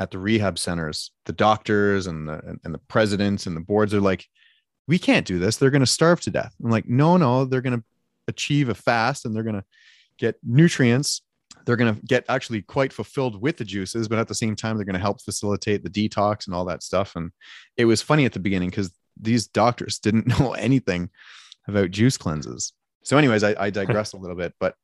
[0.00, 4.00] at the rehab centers, the doctors and the and the presidents and the boards are
[4.00, 4.26] like,
[4.88, 5.56] we can't do this.
[5.56, 6.52] They're going to starve to death.
[6.64, 7.84] I'm like, no, no, they're going to
[8.26, 9.64] achieve a fast and they're going to
[10.18, 11.22] get nutrients.
[11.66, 14.76] They're going to get actually quite fulfilled with the juices, but at the same time,
[14.76, 17.14] they're going to help facilitate the detox and all that stuff.
[17.14, 17.30] And
[17.76, 21.10] it was funny at the beginning because these doctors didn't know anything
[21.68, 22.72] about juice cleanses.
[23.04, 24.74] So, anyways, I, I digress a little bit, but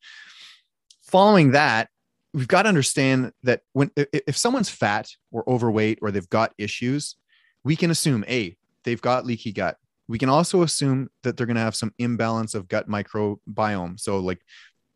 [1.02, 1.88] following that,
[2.36, 7.16] we've got to understand that when if someone's fat or overweight or they've got issues,
[7.64, 9.78] we can assume a they've got leaky gut.
[10.06, 13.98] We can also assume that they're going to have some imbalance of gut microbiome.
[13.98, 14.42] So, like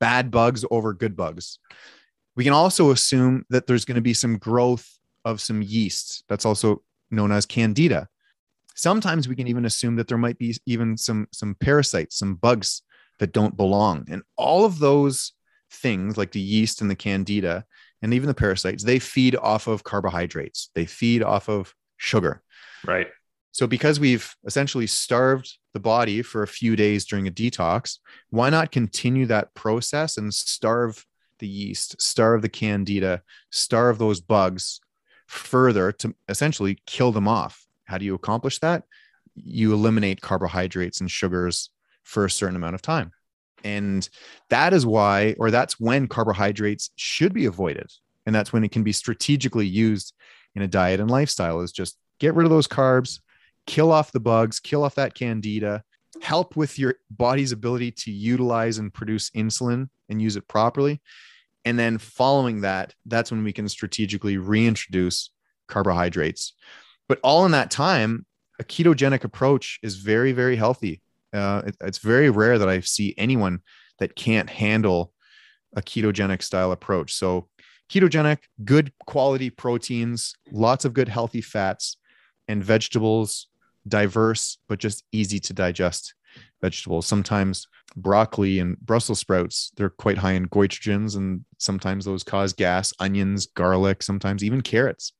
[0.00, 1.58] bad bugs over good bugs.
[2.36, 4.86] We can also assume that there's going to be some growth
[5.24, 6.24] of some yeast.
[6.28, 8.06] That's also known as candida.
[8.74, 12.82] Sometimes we can even assume that there might be even some some parasites, some bugs
[13.18, 14.04] that don't belong.
[14.10, 15.32] And all of those
[15.70, 17.64] things like the yeast and the candida
[18.02, 20.70] and even the parasites, they feed off of carbohydrates.
[20.74, 22.42] They feed off of sugar.
[22.86, 23.08] Right.
[23.52, 27.98] So, because we've essentially starved the body for a few days during a detox,
[28.30, 31.04] why not continue that process and starve
[31.40, 34.80] the yeast, starve the candida, starve those bugs
[35.26, 37.66] further to essentially kill them off?
[37.84, 38.84] How do you accomplish that?
[39.34, 41.70] You eliminate carbohydrates and sugars
[42.04, 43.12] for a certain amount of time.
[43.64, 44.08] And
[44.48, 47.90] that is why, or that's when carbohydrates should be avoided.
[48.26, 50.14] And that's when it can be strategically used
[50.54, 53.20] in a diet and lifestyle is just get rid of those carbs,
[53.66, 55.82] kill off the bugs, kill off that candida,
[56.22, 61.00] help with your body's ability to utilize and produce insulin and use it properly.
[61.64, 65.30] And then following that, that's when we can strategically reintroduce
[65.68, 66.54] carbohydrates.
[67.08, 68.26] But all in that time,
[68.58, 71.00] a ketogenic approach is very, very healthy.
[71.32, 73.60] Uh, it, it's very rare that I see anyone
[73.98, 75.12] that can't handle
[75.76, 77.14] a ketogenic style approach.
[77.14, 77.48] So,
[77.90, 81.96] ketogenic, good quality proteins, lots of good healthy fats,
[82.48, 83.46] and vegetables
[83.88, 86.14] diverse but just easy to digest
[86.60, 87.06] vegetables.
[87.06, 87.66] Sometimes
[87.96, 92.92] broccoli and Brussels sprouts, they're quite high in goitrogens, and sometimes those cause gas.
[93.00, 95.12] Onions, garlic, sometimes even carrots,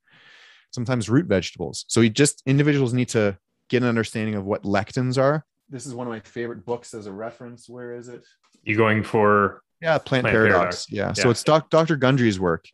[0.71, 1.85] sometimes root vegetables.
[1.89, 5.45] So you just individuals need to get an understanding of what lectins are.
[5.71, 7.69] This is one of my favorite books as a reference.
[7.69, 8.25] Where is it?
[8.63, 10.87] You going for yeah, Plant, Plant Paradox.
[10.87, 10.87] Paradox.
[10.91, 11.07] Yeah.
[11.09, 11.13] yeah.
[11.13, 11.97] So it's doc, Dr.
[11.97, 12.67] Gundry's work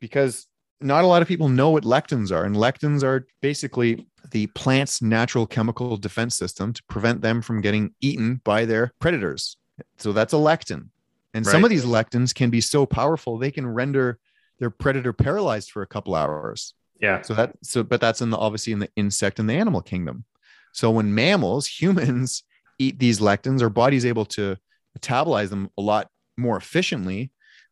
[0.00, 0.46] because
[0.80, 2.44] not a lot of people know what lectins are.
[2.44, 7.94] And lectins are basically the plant's natural chemical defense system to prevent them from getting
[8.00, 9.56] eaten by their predators.
[9.98, 10.88] So that's a lectin.
[11.34, 11.52] And right.
[11.52, 14.18] some of these lectins can be so powerful they can render
[14.58, 16.74] their predator paralyzed for a couple hours.
[17.00, 17.22] Yeah.
[17.22, 20.24] So that so but that's in the obviously in the insect and the animal kingdom.
[20.72, 22.42] So when mammals, humans
[22.78, 24.56] eat these lectins, our body's able to
[24.98, 27.30] metabolize them a lot more efficiently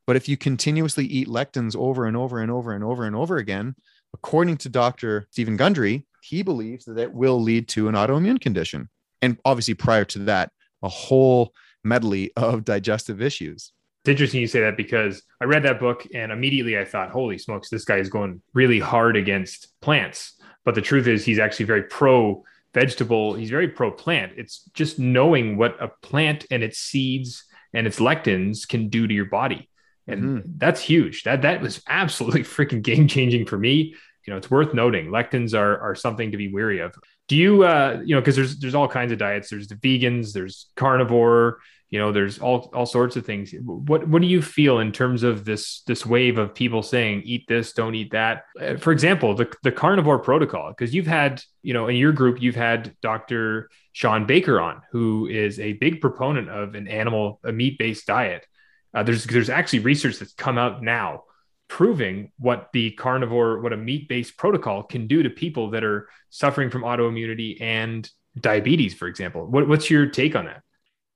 [0.09, 3.37] but if you continuously eat lectins over and over and over and over and over
[3.37, 3.75] again,
[4.15, 5.29] according to Dr.
[5.31, 8.89] Stephen Gundry, he believes that it will lead to an autoimmune condition.
[9.21, 10.51] And obviously, prior to that,
[10.83, 11.53] a whole
[11.85, 13.75] medley of digestive issues.
[14.05, 17.37] It's interesting you say that because I read that book and immediately I thought, holy
[17.37, 20.41] smokes, this guy is going really hard against plants.
[20.65, 23.35] But the truth is, he's actually very pro vegetable.
[23.35, 24.33] He's very pro plant.
[24.37, 29.15] It's just knowing what a plant and its seeds and its lectins can do to
[29.15, 29.69] your body
[30.09, 30.49] and mm-hmm.
[30.57, 31.23] that's huge.
[31.23, 33.95] That that was absolutely freaking game changing for me.
[34.27, 35.09] You know, it's worth noting.
[35.09, 36.95] Lectins are are something to be wary of.
[37.29, 39.51] Do you uh you know because there's there's all kinds of diets.
[39.51, 40.33] There's the vegans.
[40.33, 41.59] There's carnivore.
[41.91, 43.55] You know, there's all all sorts of things.
[43.65, 47.47] What what do you feel in terms of this this wave of people saying eat
[47.49, 48.45] this, don't eat that?
[48.61, 52.43] Uh, for example, the the carnivore protocol because you've had you know in your group
[52.43, 53.71] you've had Dr.
[53.93, 58.47] Shawn Baker on, who is a big proponent of an animal a meat based diet
[58.95, 61.25] uh, there's there's actually research that's come out now
[61.69, 66.09] proving what the carnivore, what a meat based protocol can do to people that are
[66.31, 69.47] suffering from autoimmunity and diabetes, for example.
[69.47, 70.63] What, what's your take on that?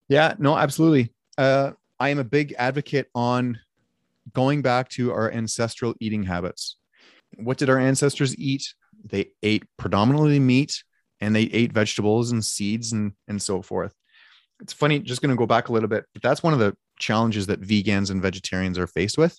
[0.09, 1.13] Yeah, no, absolutely.
[1.39, 3.59] Uh, I am a big advocate on
[4.33, 6.77] going back to our ancestral eating habits.
[7.37, 8.75] What did our ancestors eat?
[9.05, 10.83] They ate predominantly meat
[11.21, 13.95] and they ate vegetables and seeds and, and so forth.
[14.61, 16.77] It's funny, just going to go back a little bit, but that's one of the
[16.99, 19.39] challenges that vegans and vegetarians are faced with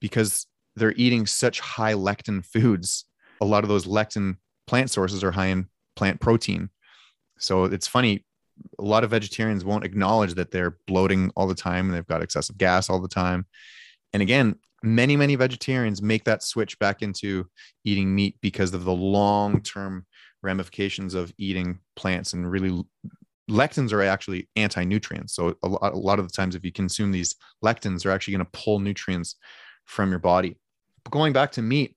[0.00, 3.06] because they're eating such high lectin foods.
[3.40, 4.36] A lot of those lectin
[4.66, 6.70] plant sources are high in plant protein.
[7.38, 8.24] So it's funny,
[8.78, 12.22] a lot of vegetarians won't acknowledge that they're bloating all the time and they've got
[12.22, 13.46] excessive gas all the time.
[14.12, 17.48] And again, many, many vegetarians make that switch back into
[17.84, 20.06] eating meat because of the long term
[20.42, 22.82] ramifications of eating plants and really
[23.50, 27.12] lectins are actually anti-nutrients so a lot, a lot of the times if you consume
[27.12, 29.36] these lectins they're actually going to pull nutrients
[29.84, 30.56] from your body
[31.04, 31.96] but going back to meat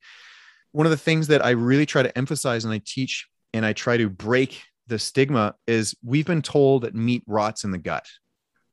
[0.73, 3.73] one of the things that i really try to emphasize and i teach and i
[3.73, 8.06] try to break the stigma is we've been told that meat rots in the gut.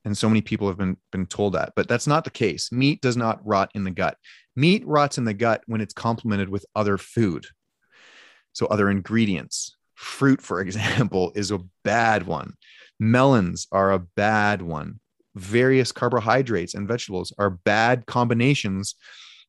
[0.04, 2.72] And so many people have been been told that but that's not the case.
[2.72, 4.16] Meat does not rot in the gut.
[4.56, 7.46] Meat rots in the gut when it's complemented with other food.
[8.52, 9.76] So other ingredients.
[9.94, 12.54] Fruit for example is a bad one.
[12.98, 15.00] Melons are a bad one.
[15.34, 18.96] Various carbohydrates and vegetables are bad combinations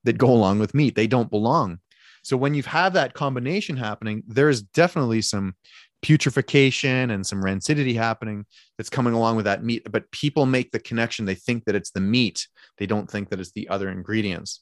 [0.05, 0.95] that go along with meat.
[0.95, 1.79] They don't belong.
[2.23, 5.55] So when you have that combination happening there's definitely some
[6.03, 8.45] putrefaction and some rancidity happening
[8.77, 9.87] that's coming along with that meat.
[9.89, 11.25] But people make the connection.
[11.25, 14.61] They think that it's the meat, they don't think that it's the other ingredients.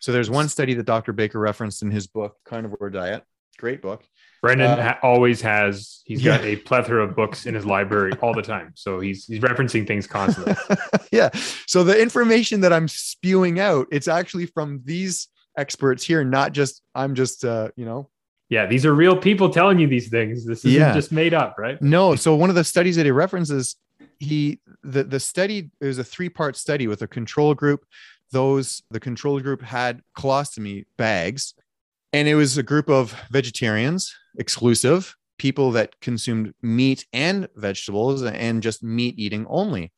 [0.00, 1.12] So there's one study that Dr.
[1.12, 3.24] Baker referenced in his book, Carnivore Diet.
[3.58, 4.04] Great book.
[4.42, 6.02] Brendan uh, always has.
[6.04, 9.40] He's got a plethora of books in his library all the time, so he's he's
[9.40, 10.54] referencing things constantly.
[11.10, 11.30] yeah.
[11.66, 16.82] So the information that I'm spewing out, it's actually from these experts here, not just
[16.94, 18.10] I'm just uh, you know
[18.48, 20.46] yeah, these are real people telling you these things.
[20.46, 20.92] This isn't yeah.
[20.92, 21.80] just made up, right?
[21.82, 22.14] No.
[22.14, 23.76] So one of the studies that he references,
[24.18, 27.84] he the the study is a three part study with a control group.
[28.32, 31.54] Those the control group had colostomy bags,
[32.12, 38.62] and it was a group of vegetarians, exclusive people that consumed meat and vegetables and
[38.62, 39.92] just meat eating only.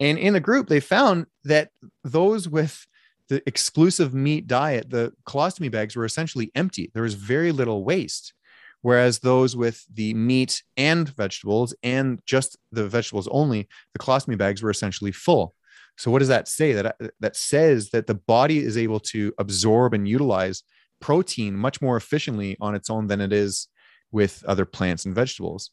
[0.00, 1.70] And in the group, they found that
[2.02, 2.86] those with
[3.28, 6.90] the exclusive meat diet, the colostomy bags were essentially empty.
[6.92, 8.34] There was very little waste.
[8.82, 14.62] Whereas those with the meat and vegetables and just the vegetables only, the colostomy bags
[14.62, 15.54] were essentially full.
[15.96, 16.72] So what does that say?
[16.72, 20.64] That that says that the body is able to absorb and utilize
[21.00, 23.68] protein much more efficiently on its own than it is
[24.12, 25.70] with other plants and vegetables.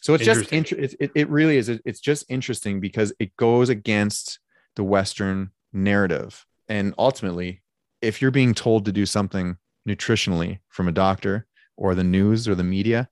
[0.00, 4.40] So it's just it, it really is it's just interesting because it goes against
[4.74, 7.60] the western narrative and ultimately,
[8.00, 12.54] if you're being told to do something nutritionally from a doctor or the news or
[12.54, 13.10] the media,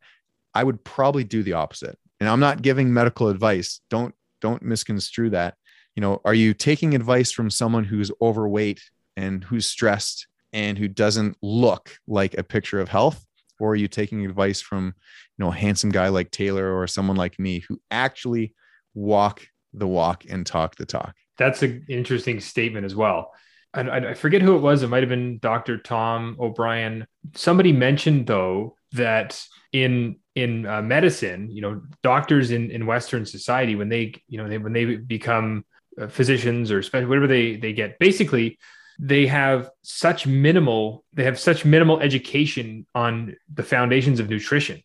[0.54, 1.98] I would probably do the opposite.
[2.20, 3.82] And I'm not giving medical advice.
[3.90, 5.56] Don't don't misconstrue that.
[5.94, 8.80] You know, are you taking advice from someone who's overweight
[9.14, 13.26] and who's stressed and who doesn't look like a picture of health?
[13.58, 17.18] Or are you taking advice from, you know, a handsome guy like Taylor or someone
[17.18, 18.54] like me who actually
[18.94, 21.14] walk the walk and talk the talk?
[21.36, 23.32] That's an interesting statement as well.
[23.72, 24.82] I, I forget who it was.
[24.82, 25.78] It might have been Dr.
[25.78, 27.06] Tom O'Bryan.
[27.34, 33.76] Somebody mentioned though that in in uh, medicine, you know, doctors in in Western society
[33.76, 35.64] when they you know they, when they become
[36.00, 38.58] uh, physicians or special whatever they they get, basically
[38.98, 44.82] they have such minimal they have such minimal education on the foundations of nutrition.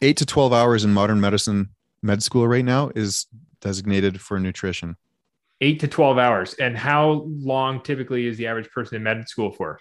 [0.00, 1.70] Eight to twelve hours in modern medicine
[2.02, 3.26] med school right now is
[3.60, 4.96] designated for nutrition
[5.60, 6.54] eight to 12 hours.
[6.54, 9.78] And how long typically is the average person in med school for?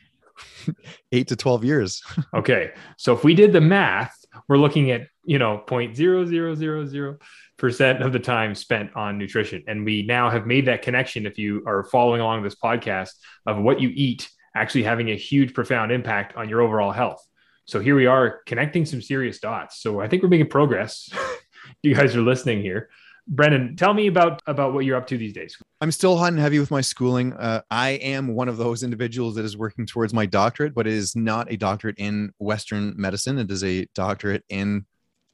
[1.11, 2.01] eight to 12 years.
[2.33, 2.71] okay.
[2.97, 4.15] So if we did the math,
[4.47, 9.63] we're looking at, you know, 0.0000% of the time spent on nutrition.
[9.67, 13.11] And we now have made that connection, if you are following along this podcast,
[13.45, 17.23] of what you eat actually having a huge, profound impact on your overall health.
[17.65, 19.81] So here we are connecting some serious dots.
[19.81, 21.09] So I think we're making progress.
[21.83, 22.89] you guys are listening here.
[23.27, 25.57] Brendan, tell me about about what you're up to these days.
[25.81, 27.33] I'm still hot and heavy with my schooling.
[27.33, 30.93] Uh, I am one of those individuals that is working towards my doctorate, but it
[30.93, 33.37] is not a doctorate in Western medicine.
[33.37, 34.85] It is a doctorate in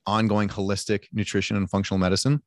[0.08, 2.42] ongoing holistic nutrition and functional medicine.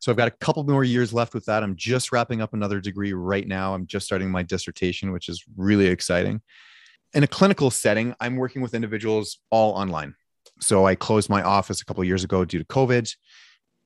[0.00, 1.62] So I've got a couple more years left with that.
[1.62, 3.74] I'm just wrapping up another degree right now.
[3.74, 6.40] I'm just starting my dissertation, which is really exciting.
[7.12, 10.14] In a clinical setting, I'm working with individuals all online.
[10.60, 13.14] So I closed my office a couple years ago due to COVID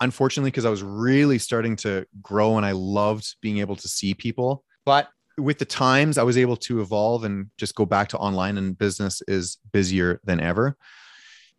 [0.00, 4.14] unfortunately, because I was really starting to grow and I loved being able to see
[4.14, 4.64] people.
[4.84, 8.58] But with the times, I was able to evolve and just go back to online,
[8.58, 10.76] and business is busier than ever.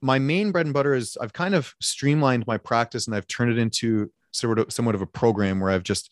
[0.01, 3.51] My main bread and butter is I've kind of streamlined my practice and I've turned
[3.51, 6.09] it into sort of somewhat of a program where I've just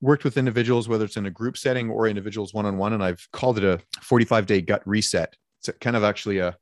[0.00, 3.02] worked with individuals, whether it's in a group setting or individuals one on one, and
[3.02, 5.34] I've called it a 45 day gut reset.
[5.60, 6.56] It's kind of actually a,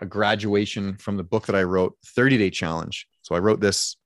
[0.00, 3.06] a graduation from the book that I wrote, 30 day challenge.
[3.22, 3.96] So I wrote this.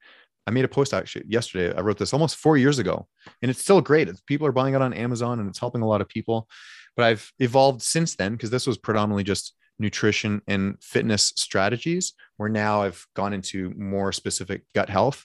[0.47, 1.75] I made a post actually yesterday.
[1.75, 3.07] I wrote this almost four years ago,
[3.43, 4.09] and it's still great.
[4.09, 6.49] It's, people are buying it on Amazon, and it's helping a lot of people.
[6.97, 12.49] But I've evolved since then because this was predominantly just nutrition and fitness strategies, where
[12.49, 15.25] now I've gone into more specific gut health.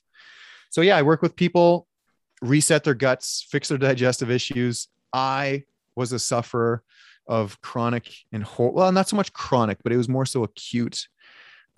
[0.69, 1.87] So yeah, I work with people
[2.41, 4.87] reset their guts, fix their digestive issues.
[5.13, 5.63] I
[5.95, 6.83] was a sufferer
[7.27, 11.07] of chronic and hor- well, not so much chronic, but it was more so acute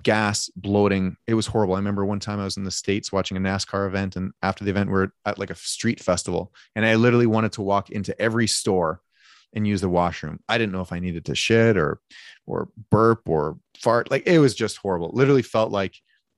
[0.04, 1.18] gas bloating.
[1.28, 1.76] It was horrible.
[1.76, 4.64] I remember one time I was in the States watching a NASCAR event, and after
[4.64, 7.90] the event, we are at like a street festival, and I literally wanted to walk
[7.90, 9.02] into every store
[9.54, 10.40] and use the washroom.
[10.48, 12.00] I didn't know if I needed to shit or
[12.46, 14.10] or burp or fart.
[14.12, 15.12] Like it was just horrible.
[15.14, 15.96] literally felt like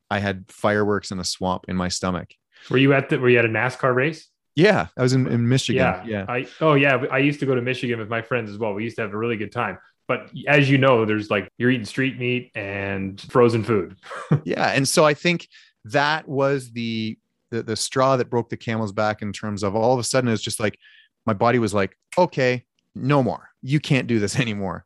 [0.10, 2.34] I had fireworks in a swamp in my stomach.
[2.70, 4.30] Were you at the were you at a NASCAR race?
[4.56, 5.82] Yeah, I was in, in Michigan.
[5.82, 6.04] Yeah.
[6.06, 6.26] yeah.
[6.28, 8.74] I oh yeah, I used to go to Michigan with my friends as well.
[8.74, 9.78] We used to have a really good time.
[10.08, 13.96] But as you know, there's like you're eating street meat and frozen food.
[14.44, 14.70] yeah.
[14.70, 15.48] And so I think
[15.86, 17.18] that was the,
[17.52, 20.30] the the straw that broke the camel's back in terms of all of a sudden
[20.30, 20.78] it's just like
[21.26, 22.64] my body was like, okay,
[22.96, 23.50] no more.
[23.62, 24.86] You can't do this anymore.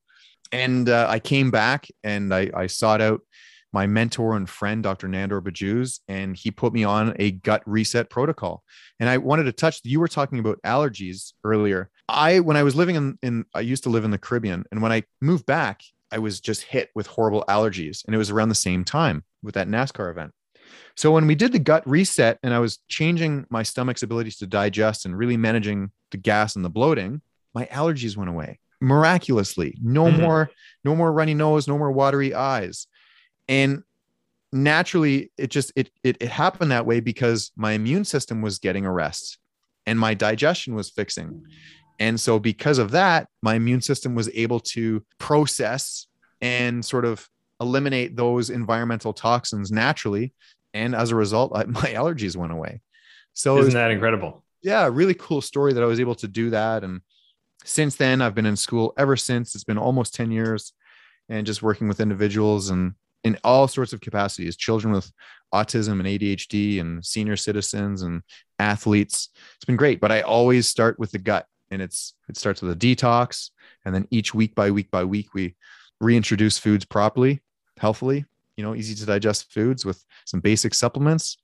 [0.51, 3.21] And uh, I came back and I, I sought out
[3.73, 5.07] my mentor and friend, Dr.
[5.07, 8.63] Nandor Bajuz, and he put me on a gut reset protocol.
[8.99, 11.89] And I wanted to touch, you were talking about allergies earlier.
[12.09, 14.65] I, when I was living in, in, I used to live in the Caribbean.
[14.71, 15.81] And when I moved back,
[16.11, 18.05] I was just hit with horrible allergies.
[18.05, 20.31] And it was around the same time with that NASCAR event.
[20.95, 24.47] So when we did the gut reset and I was changing my stomach's abilities to
[24.47, 27.21] digest and really managing the gas and the bloating,
[27.53, 29.77] my allergies went away miraculously.
[29.81, 30.21] No mm-hmm.
[30.21, 30.51] more,
[30.83, 32.87] no more runny nose, no more watery eyes
[33.47, 33.83] and
[34.51, 38.85] naturally it just it, it it happened that way because my immune system was getting
[38.85, 39.37] a rest
[39.85, 41.43] and my digestion was fixing
[41.99, 46.07] and so because of that my immune system was able to process
[46.41, 47.27] and sort of
[47.59, 50.33] eliminate those environmental toxins naturally.
[50.73, 52.81] And as a result I, my allergies went away.
[53.33, 54.43] So isn't was, that incredible?
[54.61, 56.83] Yeah really cool story that i was able to do that.
[56.83, 57.01] And
[57.63, 59.55] since then i've been in school ever since.
[59.55, 60.73] It's been almost 10 years
[61.29, 62.93] and just working with individuals and
[63.23, 65.11] in all sorts of capacities children with
[65.53, 68.21] autism and adhd and senior citizens and
[68.59, 69.29] athletes.
[69.55, 72.71] It's been great but i always start with the gut and it's it starts with
[72.71, 73.51] a detox
[73.85, 75.55] and then each week by week by week we
[75.99, 77.41] reintroduce foods properly
[77.77, 81.37] healthily you know easy to digest foods with some basic supplements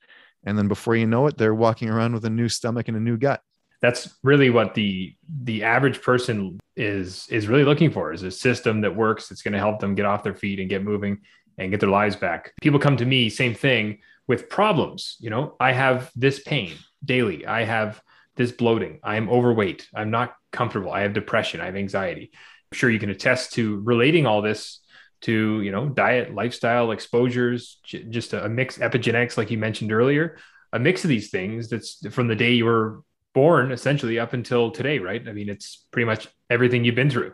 [0.45, 2.99] and then before you know it they're walking around with a new stomach and a
[2.99, 3.41] new gut
[3.81, 5.13] that's really what the
[5.43, 9.51] the average person is is really looking for is a system that works that's going
[9.51, 11.19] to help them get off their feet and get moving
[11.57, 12.53] and get their lives back.
[12.61, 15.17] People come to me, same thing with problems.
[15.19, 17.45] You know, I have this pain daily.
[17.45, 18.01] I have
[18.35, 18.99] this bloating.
[19.03, 19.87] I'm overweight.
[19.93, 20.91] I'm not comfortable.
[20.91, 21.61] I have depression.
[21.61, 22.31] I have anxiety.
[22.33, 24.79] I'm sure you can attest to relating all this
[25.21, 29.91] to, you know, diet, lifestyle, exposures, j- just a, a mix, epigenetics, like you mentioned
[29.91, 30.37] earlier,
[30.73, 33.01] a mix of these things that's from the day you were
[33.33, 35.27] born essentially up until today, right?
[35.27, 37.33] I mean, it's pretty much everything you've been through.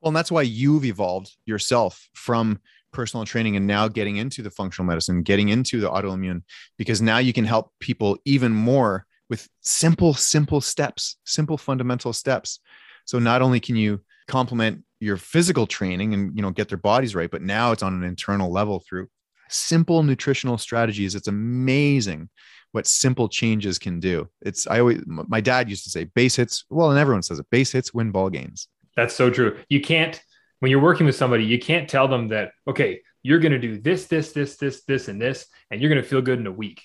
[0.00, 2.60] Well, and that's why you've evolved yourself from
[2.92, 6.42] personal training and now getting into the functional medicine, getting into the autoimmune,
[6.76, 12.60] because now you can help people even more with simple, simple steps, simple fundamental steps.
[13.06, 17.14] So not only can you complement your physical training and you know get their bodies
[17.14, 19.08] right, but now it's on an internal level through
[19.48, 21.14] simple nutritional strategies.
[21.14, 22.28] It's amazing
[22.72, 24.28] what simple changes can do.
[24.42, 26.66] It's I always my dad used to say base hits.
[26.68, 27.46] Well, and everyone says it.
[27.50, 28.68] Base hits win ball games.
[28.94, 29.56] That's so true.
[29.70, 30.20] You can't
[30.60, 33.78] when you're working with somebody, you can't tell them that, okay, you're going to do
[33.78, 36.52] this, this, this, this, this, and this, and you're going to feel good in a
[36.52, 36.82] week.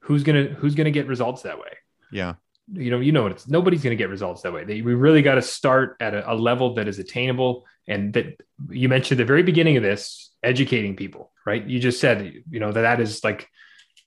[0.00, 1.70] Who's to, who's to get results that way?
[2.14, 2.34] Yeah.
[2.72, 4.64] You know, you know, it's nobody's going to get results that way.
[4.64, 7.66] They, we really got to start at a, a level that is attainable.
[7.86, 8.40] And that
[8.70, 11.62] you mentioned the very beginning of this, educating people, right?
[11.62, 13.48] You just said, you know, that that is like,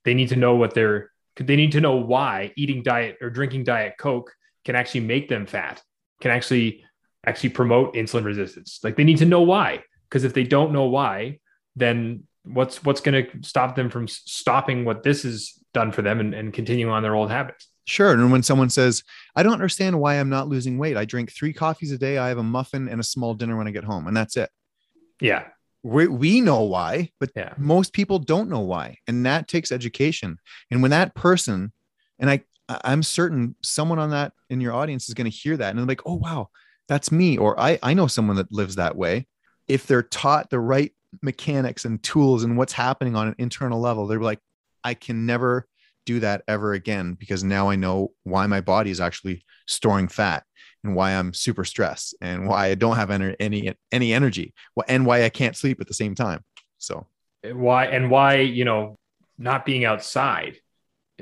[0.05, 3.65] they need to know what they're, they need to know why eating diet or drinking
[3.65, 4.33] diet Coke
[4.65, 5.83] can actually make them fat,
[6.21, 6.83] can actually
[7.25, 8.79] actually promote insulin resistance.
[8.83, 11.39] Like they need to know why, because if they don't know why,
[11.75, 16.19] then what's what's going to stop them from stopping what this has done for them
[16.19, 17.67] and, and continuing on their old habits?
[17.87, 18.11] Sure.
[18.11, 19.03] And when someone says,
[19.35, 22.27] I don't understand why I'm not losing weight, I drink three coffees a day, I
[22.27, 24.49] have a muffin and a small dinner when I get home, and that's it.
[25.21, 25.45] Yeah.
[25.83, 27.53] We, we know why, but yeah.
[27.57, 28.97] most people don't know why.
[29.07, 30.37] And that takes education.
[30.69, 31.71] And when that person,
[32.19, 35.69] and I, I'm certain someone on that in your audience is going to hear that
[35.69, 36.49] and they're like, oh, wow,
[36.87, 39.27] that's me or i i know someone that lives that way
[39.67, 44.07] if they're taught the right mechanics and tools and what's happening on an internal level
[44.07, 44.39] they're like
[44.83, 45.67] i can never
[46.07, 50.43] do that ever again because now I know why my body is actually storing fat
[50.83, 54.53] and why I'm super stressed and why I don't have any any any energy
[54.87, 56.43] and why I can't sleep at the same time.
[56.77, 57.05] So
[57.43, 58.95] why and why you know
[59.37, 60.57] not being outside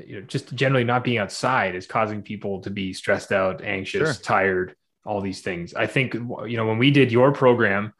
[0.02, 4.16] you know just generally not being outside is causing people to be stressed out anxious
[4.16, 4.22] sure.
[4.22, 4.74] tired
[5.04, 7.92] all these things i think you know when we did your program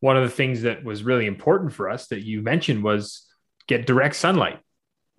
[0.00, 3.26] one of the things that was really important for us that you mentioned was
[3.66, 4.60] get direct sunlight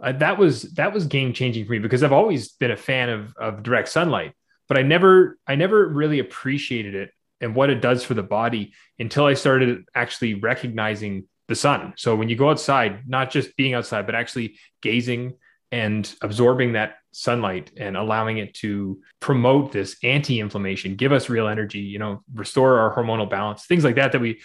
[0.01, 3.09] uh, that was that was game changing for me because i've always been a fan
[3.09, 4.33] of, of direct sunlight
[4.67, 8.73] but i never i never really appreciated it and what it does for the body
[8.99, 11.93] until i started actually recognizing the sun.
[11.97, 15.35] So when you go outside, not just being outside, but actually gazing
[15.71, 21.79] and absorbing that sunlight and allowing it to promote this anti-inflammation, give us real energy,
[21.79, 24.41] you know, restore our hormonal balance, things like that, that we,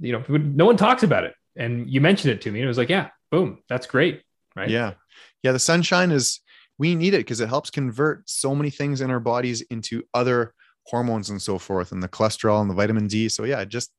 [0.00, 1.34] you know, no one talks about it.
[1.56, 4.22] And you mentioned it to me and it was like, yeah, boom, that's great.
[4.56, 4.70] Right.
[4.70, 4.94] Yeah.
[5.42, 5.52] Yeah.
[5.52, 6.40] The sunshine is,
[6.78, 10.54] we need it because it helps convert so many things in our bodies into other
[10.86, 13.28] hormones and so forth and the cholesterol and the vitamin D.
[13.28, 13.92] So yeah, just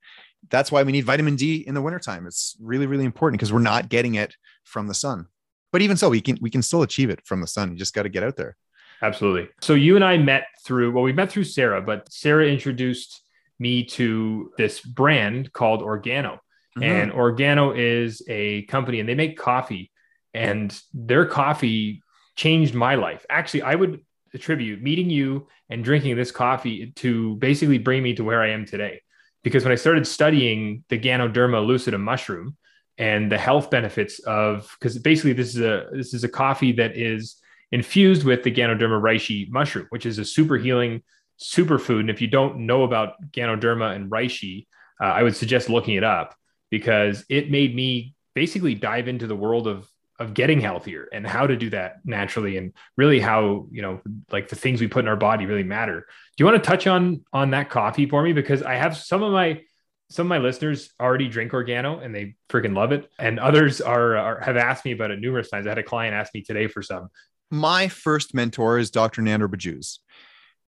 [0.49, 2.27] that's why we need vitamin D in the wintertime.
[2.27, 5.27] It's really, really important because we're not getting it from the sun.
[5.71, 7.71] But even so, we can we can still achieve it from the sun.
[7.71, 8.55] You just got to get out there.
[9.01, 9.49] Absolutely.
[9.61, 13.21] So you and I met through well, we met through Sarah, but Sarah introduced
[13.59, 16.39] me to this brand called Organo.
[16.77, 16.83] Mm-hmm.
[16.83, 19.91] And Organo is a company and they make coffee.
[20.35, 22.03] And their coffee
[22.35, 23.25] changed my life.
[23.29, 24.01] Actually, I would
[24.33, 28.65] attribute meeting you and drinking this coffee to basically bring me to where I am
[28.65, 29.01] today
[29.43, 32.57] because when I started studying the Ganoderma lucidum mushroom
[32.97, 36.97] and the health benefits of, because basically this is a this is a coffee that
[36.97, 37.37] is
[37.71, 41.01] infused with the Ganoderma reishi mushroom, which is a super healing
[41.39, 42.01] superfood.
[42.01, 44.67] And if you don't know about Ganoderma and reishi,
[45.01, 46.35] uh, I would suggest looking it up
[46.71, 51.45] because it made me basically dive into the world of of getting healthier and how
[51.45, 53.99] to do that naturally and really how you know
[54.31, 56.01] like the things we put in our body really matter.
[56.01, 58.33] Do you want to touch on on that coffee for me?
[58.33, 59.61] Because i have some of my
[60.09, 63.09] some of my listeners already drink organo and they freaking love it.
[63.17, 65.65] And others are, are have asked me about it numerous times.
[65.65, 67.09] I had a client ask me today for some.
[67.51, 69.99] My first mentor is dr nandor Bajuz.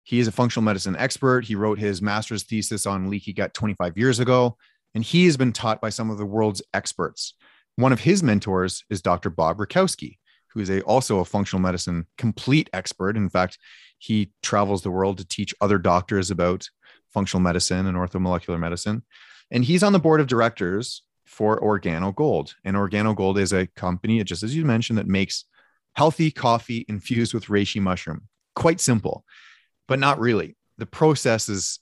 [0.03, 1.45] he is a functional medicine expert.
[1.45, 4.57] He wrote his master's thesis on leaky gut 25 years ago.
[4.93, 7.33] And he has been taught by some of the world's experts
[7.81, 9.29] one of his mentors is Dr.
[9.29, 10.17] Bob Rakowski,
[10.49, 13.17] who is a, also a functional medicine complete expert.
[13.17, 13.57] In fact,
[13.97, 16.69] he travels the world to teach other doctors about
[17.13, 19.03] functional medicine and orthomolecular medicine.
[19.49, 22.55] And he's on the board of directors for Organo Gold.
[22.63, 25.45] And Organo Gold is a company, just as you mentioned, that makes
[25.93, 28.27] healthy coffee infused with reishi mushroom.
[28.55, 29.25] Quite simple,
[29.87, 30.55] but not really.
[30.77, 31.79] The process is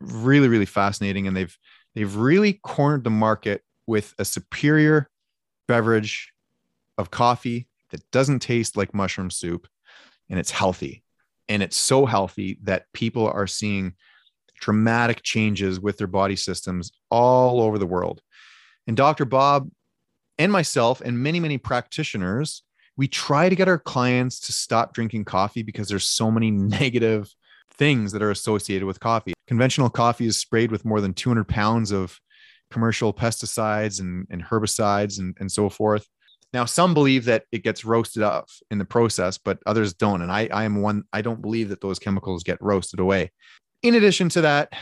[0.00, 1.26] really, really fascinating.
[1.26, 1.56] And they've
[1.94, 5.08] they've really cornered the market with a superior
[5.72, 6.34] beverage
[6.98, 9.66] of coffee that doesn't taste like mushroom soup
[10.28, 11.02] and it's healthy.
[11.48, 13.94] And it's so healthy that people are seeing
[14.60, 18.20] dramatic changes with their body systems all over the world.
[18.86, 19.24] And Dr.
[19.24, 19.70] Bob
[20.36, 22.62] and myself and many, many practitioners,
[22.98, 26.50] we try to get our clients to stop drinking coffee because there's so many
[26.80, 27.34] negative
[27.72, 29.32] things that are associated with coffee.
[29.46, 32.20] Conventional coffee is sprayed with more than 200 pounds of
[32.72, 36.06] commercial pesticides and, and herbicides and, and so forth.
[36.52, 40.20] Now, some believe that it gets roasted up in the process, but others don't.
[40.20, 43.30] And I, I am one, I don't believe that those chemicals get roasted away.
[43.82, 44.72] In addition to that,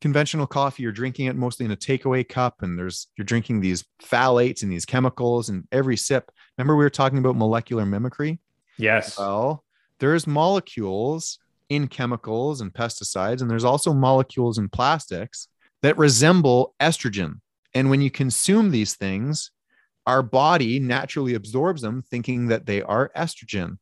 [0.00, 3.84] conventional coffee, you're drinking it mostly in a takeaway cup, and there's you're drinking these
[4.02, 6.30] phthalates and these chemicals and every sip.
[6.56, 8.38] Remember, we were talking about molecular mimicry?
[8.78, 9.18] Yes.
[9.18, 9.64] Well,
[9.98, 11.38] there's molecules
[11.68, 15.48] in chemicals and pesticides, and there's also molecules in plastics
[15.86, 17.38] that resemble estrogen.
[17.72, 19.52] And when you consume these things,
[20.04, 23.78] our body naturally absorbs them, thinking that they are estrogen.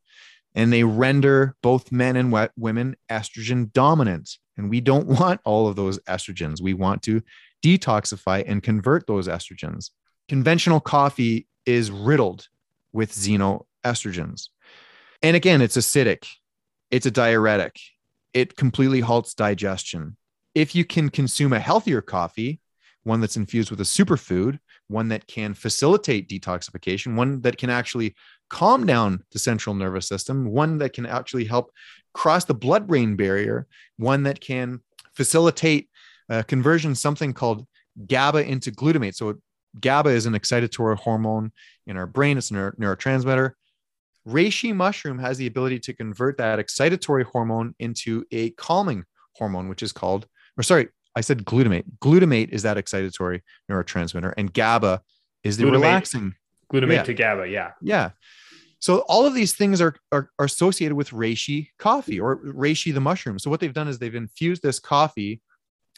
[0.55, 4.37] And they render both men and women estrogen dominant.
[4.59, 6.61] And we don't want all of those estrogens.
[6.61, 7.23] We want to
[7.65, 9.89] detoxify and convert those estrogens.
[10.29, 12.49] Conventional coffee is riddled
[12.93, 14.51] with xenoestrogens.
[15.23, 16.27] And again, it's acidic,
[16.91, 17.81] it's a diuretic,
[18.35, 20.19] it completely halts digestion
[20.55, 22.61] if you can consume a healthier coffee,
[23.03, 28.15] one that's infused with a superfood, one that can facilitate detoxification, one that can actually
[28.51, 31.71] calm down the central nervous system, one that can actually help
[32.13, 34.81] cross the blood brain barrier, one that can
[35.15, 35.89] facilitate
[36.31, 37.67] uh, conversion, something called
[38.07, 39.15] GABA into glutamate.
[39.15, 39.35] So,
[39.81, 41.51] GABA is an excitatory hormone
[41.87, 43.53] in our brain, it's a neuro- neurotransmitter.
[44.27, 49.05] Reishi mushroom has the ability to convert that excitatory hormone into a calming
[49.37, 50.27] hormone, which is called
[50.57, 51.85] or sorry, I said glutamate.
[52.01, 53.41] Glutamate is that excitatory
[53.71, 55.03] neurotransmitter, and GABA
[55.43, 56.35] is the glutamate, relaxing.
[56.73, 57.03] Glutamate yeah.
[57.05, 57.73] to GABA, yeah.
[57.81, 58.11] Yeah.
[58.81, 63.01] So all of these things are, are, are associated with reishi coffee or reishi the
[63.01, 63.39] mushroom.
[63.39, 65.41] So what they've done is they've infused this coffee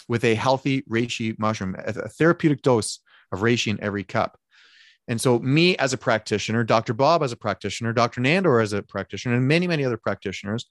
[0.08, 3.00] with a healthy reishi mushroom, a therapeutic dose
[3.32, 4.38] of reishi in every cup.
[5.08, 6.92] And so, me as a practitioner, Dr.
[6.92, 8.20] Bob as a practitioner, Dr.
[8.20, 10.68] Nandor as a practitioner, and many, many other practitioners,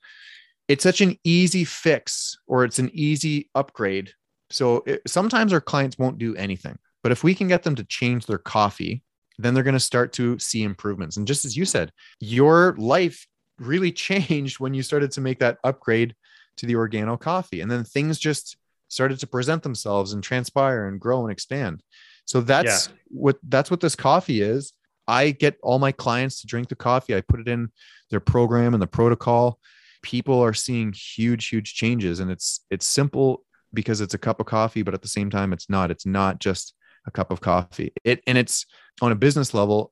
[0.67, 4.11] it's such an easy fix or it's an easy upgrade.
[4.49, 7.83] So, it, sometimes our clients won't do anything, but if we can get them to
[7.83, 9.03] change their coffee,
[9.37, 11.17] then they're going to start to see improvements.
[11.17, 13.27] And just as you said, your life
[13.59, 16.15] really changed when you started to make that upgrade
[16.57, 17.61] to the organo coffee.
[17.61, 18.57] And then things just
[18.87, 21.83] started to present themselves and transpire and grow and expand.
[22.25, 22.93] So that's yeah.
[23.07, 24.73] what that's what this coffee is.
[25.07, 27.15] I get all my clients to drink the coffee.
[27.15, 27.69] I put it in
[28.09, 29.59] their program and the protocol.
[30.05, 33.43] People are seeing huge, huge changes, and it's it's simple
[33.73, 35.89] because it's a cup of coffee, but at the same time, it's not.
[35.89, 36.75] It's not just
[37.07, 37.91] a cup of coffee.
[38.03, 38.67] It and it's
[39.01, 39.91] on a business level.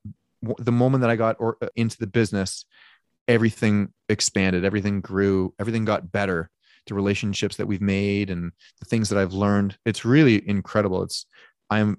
[0.58, 2.64] The moment that I got or, uh, into the business,
[3.26, 6.48] everything expanded, everything grew, everything got better.
[6.86, 11.02] The relationships that we've made and the things that I've learned, it's really incredible.
[11.02, 11.26] It's
[11.70, 11.98] I'm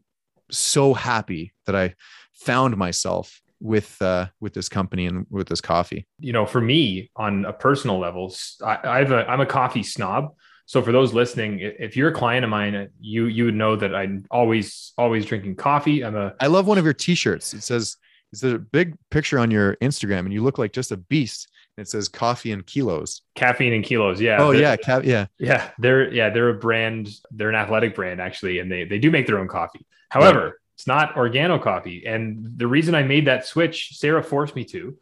[0.50, 1.96] so happy that I
[2.32, 6.08] found myself with uh, with this company and with this coffee.
[6.20, 8.34] You know, for me on a personal level,
[8.64, 10.34] I, I've a, I'm a coffee snob.
[10.68, 13.94] So for those listening, if you're a client of mine, you you would know that
[13.94, 16.04] I'm always always drinking coffee.
[16.04, 17.54] I'm a I love one of your t-shirts.
[17.54, 17.98] It says
[18.32, 21.50] it's a big picture on your Instagram, and you look like just a beast.
[21.78, 23.22] It says coffee and kilos.
[23.36, 24.20] Caffeine and kilos.
[24.20, 24.38] Yeah.
[24.40, 24.76] Oh yeah.
[24.78, 25.28] Ca- yeah.
[25.38, 25.70] Yeah.
[25.78, 29.28] They're yeah, they're a brand, they're an athletic brand actually, and they they do make
[29.28, 29.86] their own coffee.
[30.10, 30.60] However.
[30.76, 32.06] It's not organo coffee.
[32.06, 34.98] And the reason I made that switch, Sarah forced me to.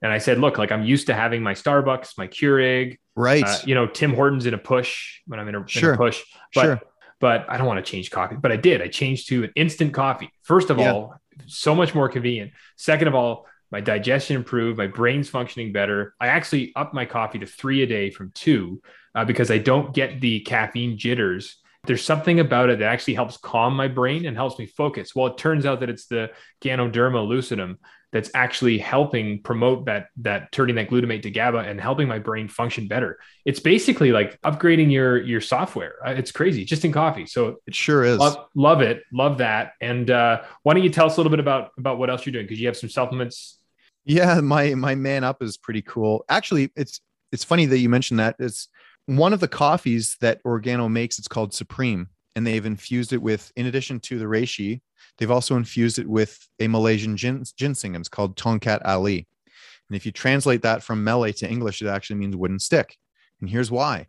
[0.00, 3.42] And I said, look, like I'm used to having my Starbucks, my Keurig, right?
[3.42, 5.90] Uh, you know, Tim Hortons in a push when I'm in a, sure.
[5.90, 6.22] in a push.
[6.54, 6.80] But, sure.
[7.18, 8.36] but I don't want to change coffee.
[8.36, 8.80] But I did.
[8.80, 10.30] I changed to an instant coffee.
[10.42, 10.92] First of yeah.
[10.92, 11.16] all,
[11.46, 12.52] so much more convenient.
[12.76, 16.14] Second of all, my digestion improved, my brain's functioning better.
[16.20, 18.80] I actually upped my coffee to three a day from two
[19.14, 21.56] uh, because I don't get the caffeine jitters.
[21.84, 25.14] There's something about it that actually helps calm my brain and helps me focus.
[25.14, 26.30] Well, it turns out that it's the
[26.62, 27.76] Ganoderma lucidum
[28.10, 32.48] that's actually helping promote that that turning that glutamate to GABA and helping my brain
[32.48, 33.18] function better.
[33.44, 35.96] It's basically like upgrading your your software.
[36.04, 37.26] Uh, it's crazy, just in coffee.
[37.26, 38.18] So it sure is.
[38.18, 39.72] Love, love it, love that.
[39.80, 42.32] And uh, why don't you tell us a little bit about about what else you're
[42.32, 42.46] doing?
[42.46, 43.58] Because you have some supplements
[44.08, 46.24] yeah, my my man up is pretty cool.
[46.30, 47.00] Actually, it's
[47.30, 48.36] it's funny that you mentioned that.
[48.38, 48.68] It's
[49.08, 51.18] one of the coffees that Organo makes.
[51.18, 54.82] It's called Supreme, and they've infused it with, in addition to the reishi,
[55.16, 59.26] they've also infused it with a Malaysian gin, ginseng, and it's called Tongkat Ali.
[59.88, 62.98] And if you translate that from Malay to English, it actually means wooden stick.
[63.40, 64.08] And here's why: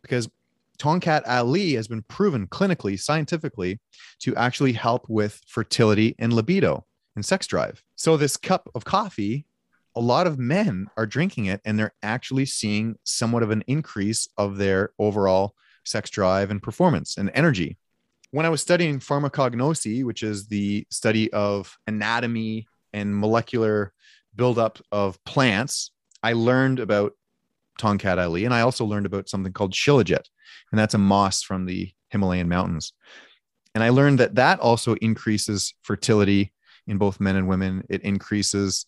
[0.00, 0.26] because
[0.78, 3.78] Tongkat Ali has been proven clinically, scientifically,
[4.20, 7.82] to actually help with fertility and libido and sex drive.
[7.96, 9.44] So this cup of coffee,
[9.96, 14.28] a lot of men are drinking it and they're actually seeing somewhat of an increase
[14.38, 17.76] of their overall sex drive and performance and energy.
[18.30, 23.92] When I was studying pharmacognosy, which is the study of anatomy and molecular
[24.36, 25.90] buildup of plants,
[26.22, 27.12] I learned about
[27.80, 30.26] Tongkat Ali and I also learned about something called shilajit,
[30.70, 32.92] and that's a moss from the Himalayan mountains.
[33.74, 36.52] And I learned that that also increases fertility
[36.86, 37.84] in both men and women.
[37.88, 38.86] It increases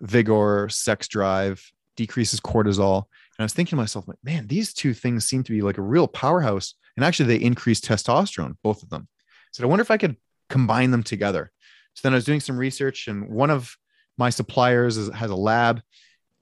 [0.00, 3.04] vigor, sex drive, decreases cortisol.
[3.36, 5.78] And I was thinking to myself, like, man, these two things seem to be like
[5.78, 6.74] a real powerhouse.
[6.96, 9.08] And actually, they increase testosterone, both of them.
[9.52, 10.16] So I wonder if I could
[10.48, 11.50] combine them together.
[11.94, 13.76] So then I was doing some research, and one of
[14.18, 15.82] my suppliers is, has a lab,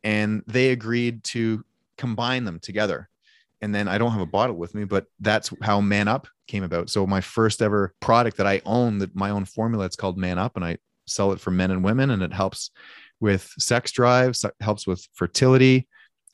[0.03, 1.65] and they agreed to
[1.97, 3.09] combine them together.
[3.61, 6.65] And then I don't have a bottle with me, but that's how Man Up came
[6.65, 6.91] about.
[6.91, 10.39] So my first ever product that I own, that my own formula, it's called Man
[10.39, 12.71] Up, and I sell it for men and women, and it helps
[13.23, 15.89] with sex drive, helps with fertility,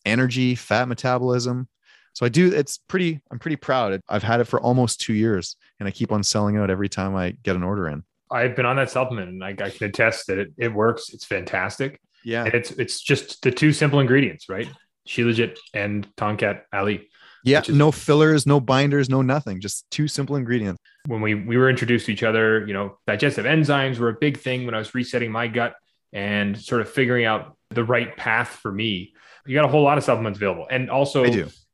[0.05, 1.69] energy, fat metabolism.
[2.15, 2.53] So I do.
[2.53, 3.21] It's pretty.
[3.31, 4.01] I'm pretty proud.
[4.09, 7.15] I've had it for almost two years, and I keep on selling out every time
[7.15, 8.03] I get an order in.
[8.31, 11.11] I've been on that supplement, and I, I can attest that it, it works.
[11.13, 12.01] It's fantastic.
[12.25, 14.69] Yeah, and it's it's just the two simple ingredients, right?
[15.07, 17.09] Shilajit and Tongkat Ali.
[17.45, 19.61] Yeah, is, no fillers, no binders, no nothing.
[19.61, 20.81] Just two simple ingredients.
[21.07, 24.39] When we we were introduced to each other, you know, digestive enzymes were a big
[24.39, 25.75] thing when I was resetting my gut
[26.13, 29.15] and sort of figuring out the right path for me.
[29.47, 31.25] You got a whole lot of supplements available, and also.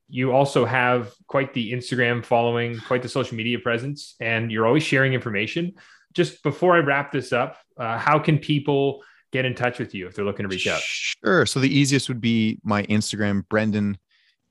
[0.07, 4.83] You also have quite the Instagram following, quite the social media presence, and you're always
[4.83, 5.73] sharing information.
[6.13, 10.07] Just before I wrap this up, uh, how can people get in touch with you
[10.07, 10.81] if they're looking to reach out?
[10.81, 11.47] Sure.
[11.47, 13.99] So the easiest would be my Instagram, Brendan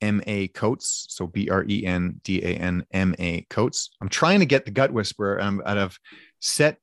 [0.01, 1.05] M A Coates.
[1.09, 3.91] So B R E N D A N M A Coates.
[4.01, 5.37] I'm trying to get the gut whisperer.
[5.37, 5.97] and I've
[6.41, 6.79] set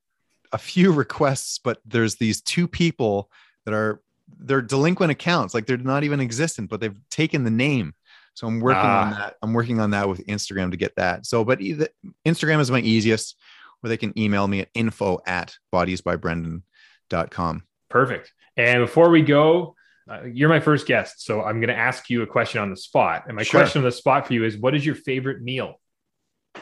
[0.52, 3.30] a few requests, but there's these two people
[3.64, 4.00] that are
[4.38, 5.54] they're delinquent accounts.
[5.54, 7.94] Like they're not even existent, but they've taken the name.
[8.34, 9.04] So I'm working ah.
[9.04, 9.36] on that.
[9.42, 11.26] I'm working on that with Instagram to get that.
[11.26, 11.88] So, but either,
[12.26, 13.36] Instagram is my easiest,
[13.82, 17.64] or they can email me at info at bodiesbybrendan.com.
[17.88, 18.32] Perfect.
[18.56, 19.74] And before we go,
[20.08, 22.76] uh, you're my first guest, so I'm going to ask you a question on the
[22.76, 23.24] spot.
[23.26, 23.60] And my sure.
[23.60, 25.80] question on the spot for you is, what is your favorite meal?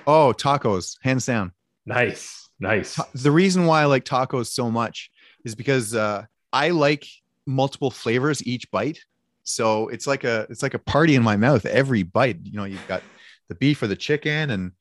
[0.07, 1.53] Oh, tacos, hands down.
[1.87, 3.01] Nice, nice.
[3.15, 5.11] The reason why I like tacos so much
[5.45, 7.07] is because uh, I like
[7.47, 9.01] multiple flavors each bite.
[9.43, 12.39] So it's like a it's like a party in my mouth every bite.
[12.43, 13.03] You know, you've got
[13.49, 14.73] the beef or the chicken, and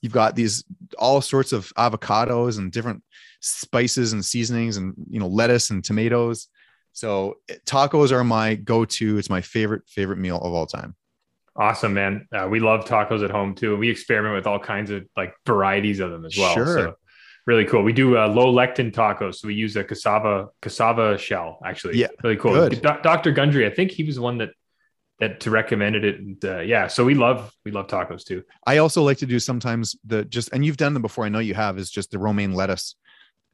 [0.00, 0.64] you've got these
[0.98, 3.02] all sorts of avocados and different
[3.40, 6.48] spices and seasonings, and you know, lettuce and tomatoes.
[6.92, 7.36] So
[7.66, 9.18] tacos are my go-to.
[9.18, 10.96] It's my favorite favorite meal of all time.
[11.56, 12.26] Awesome, man.
[12.32, 13.76] Uh, we love tacos at home too.
[13.76, 16.54] We experiment with all kinds of like varieties of them as well.
[16.54, 16.66] Sure.
[16.66, 16.96] So
[17.50, 17.82] really cool.
[17.82, 19.36] We do uh, low lectin tacos.
[19.36, 21.98] So we use a cassava cassava shell actually.
[21.98, 22.06] Yeah.
[22.22, 22.68] Really cool.
[22.68, 23.32] D- Dr.
[23.32, 24.50] Gundry, I think he was the one that
[25.18, 26.20] that to recommended it.
[26.20, 28.44] And uh, yeah, so we love we love tacos too.
[28.66, 31.24] I also like to do sometimes the just and you've done them before.
[31.24, 32.94] I know you have is just the romaine lettuce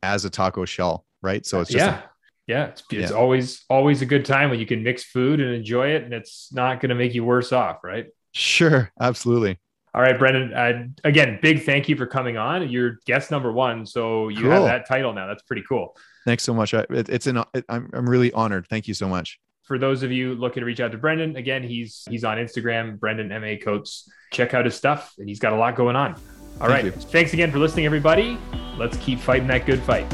[0.03, 1.44] as a taco shell, right?
[1.47, 1.99] So it's just yeah.
[1.99, 2.03] A,
[2.47, 3.16] yeah, it's, it's yeah.
[3.16, 6.53] always always a good time when you can mix food and enjoy it, and it's
[6.53, 8.07] not going to make you worse off, right?
[8.32, 9.59] Sure, absolutely.
[9.97, 10.53] All right, Brendan.
[10.53, 12.68] Uh, again, big thank you for coming on.
[12.68, 14.51] You're guest number one, so you cool.
[14.51, 15.26] have that title now.
[15.26, 15.97] That's pretty cool.
[16.26, 16.74] Thanks so much.
[16.74, 18.66] It, it's an it, I'm I'm really honored.
[18.68, 19.40] Thank you so much.
[19.62, 23.01] For those of you looking to reach out to Brendan, again, he's he's on Instagram,
[23.01, 24.07] Brendan Ma Coates.
[24.34, 26.14] Check out his stuff, and he's got a lot going on.
[26.61, 28.38] All Thank right, thanks again for listening, everybody.
[28.76, 30.07] Let's keep fighting that good fight.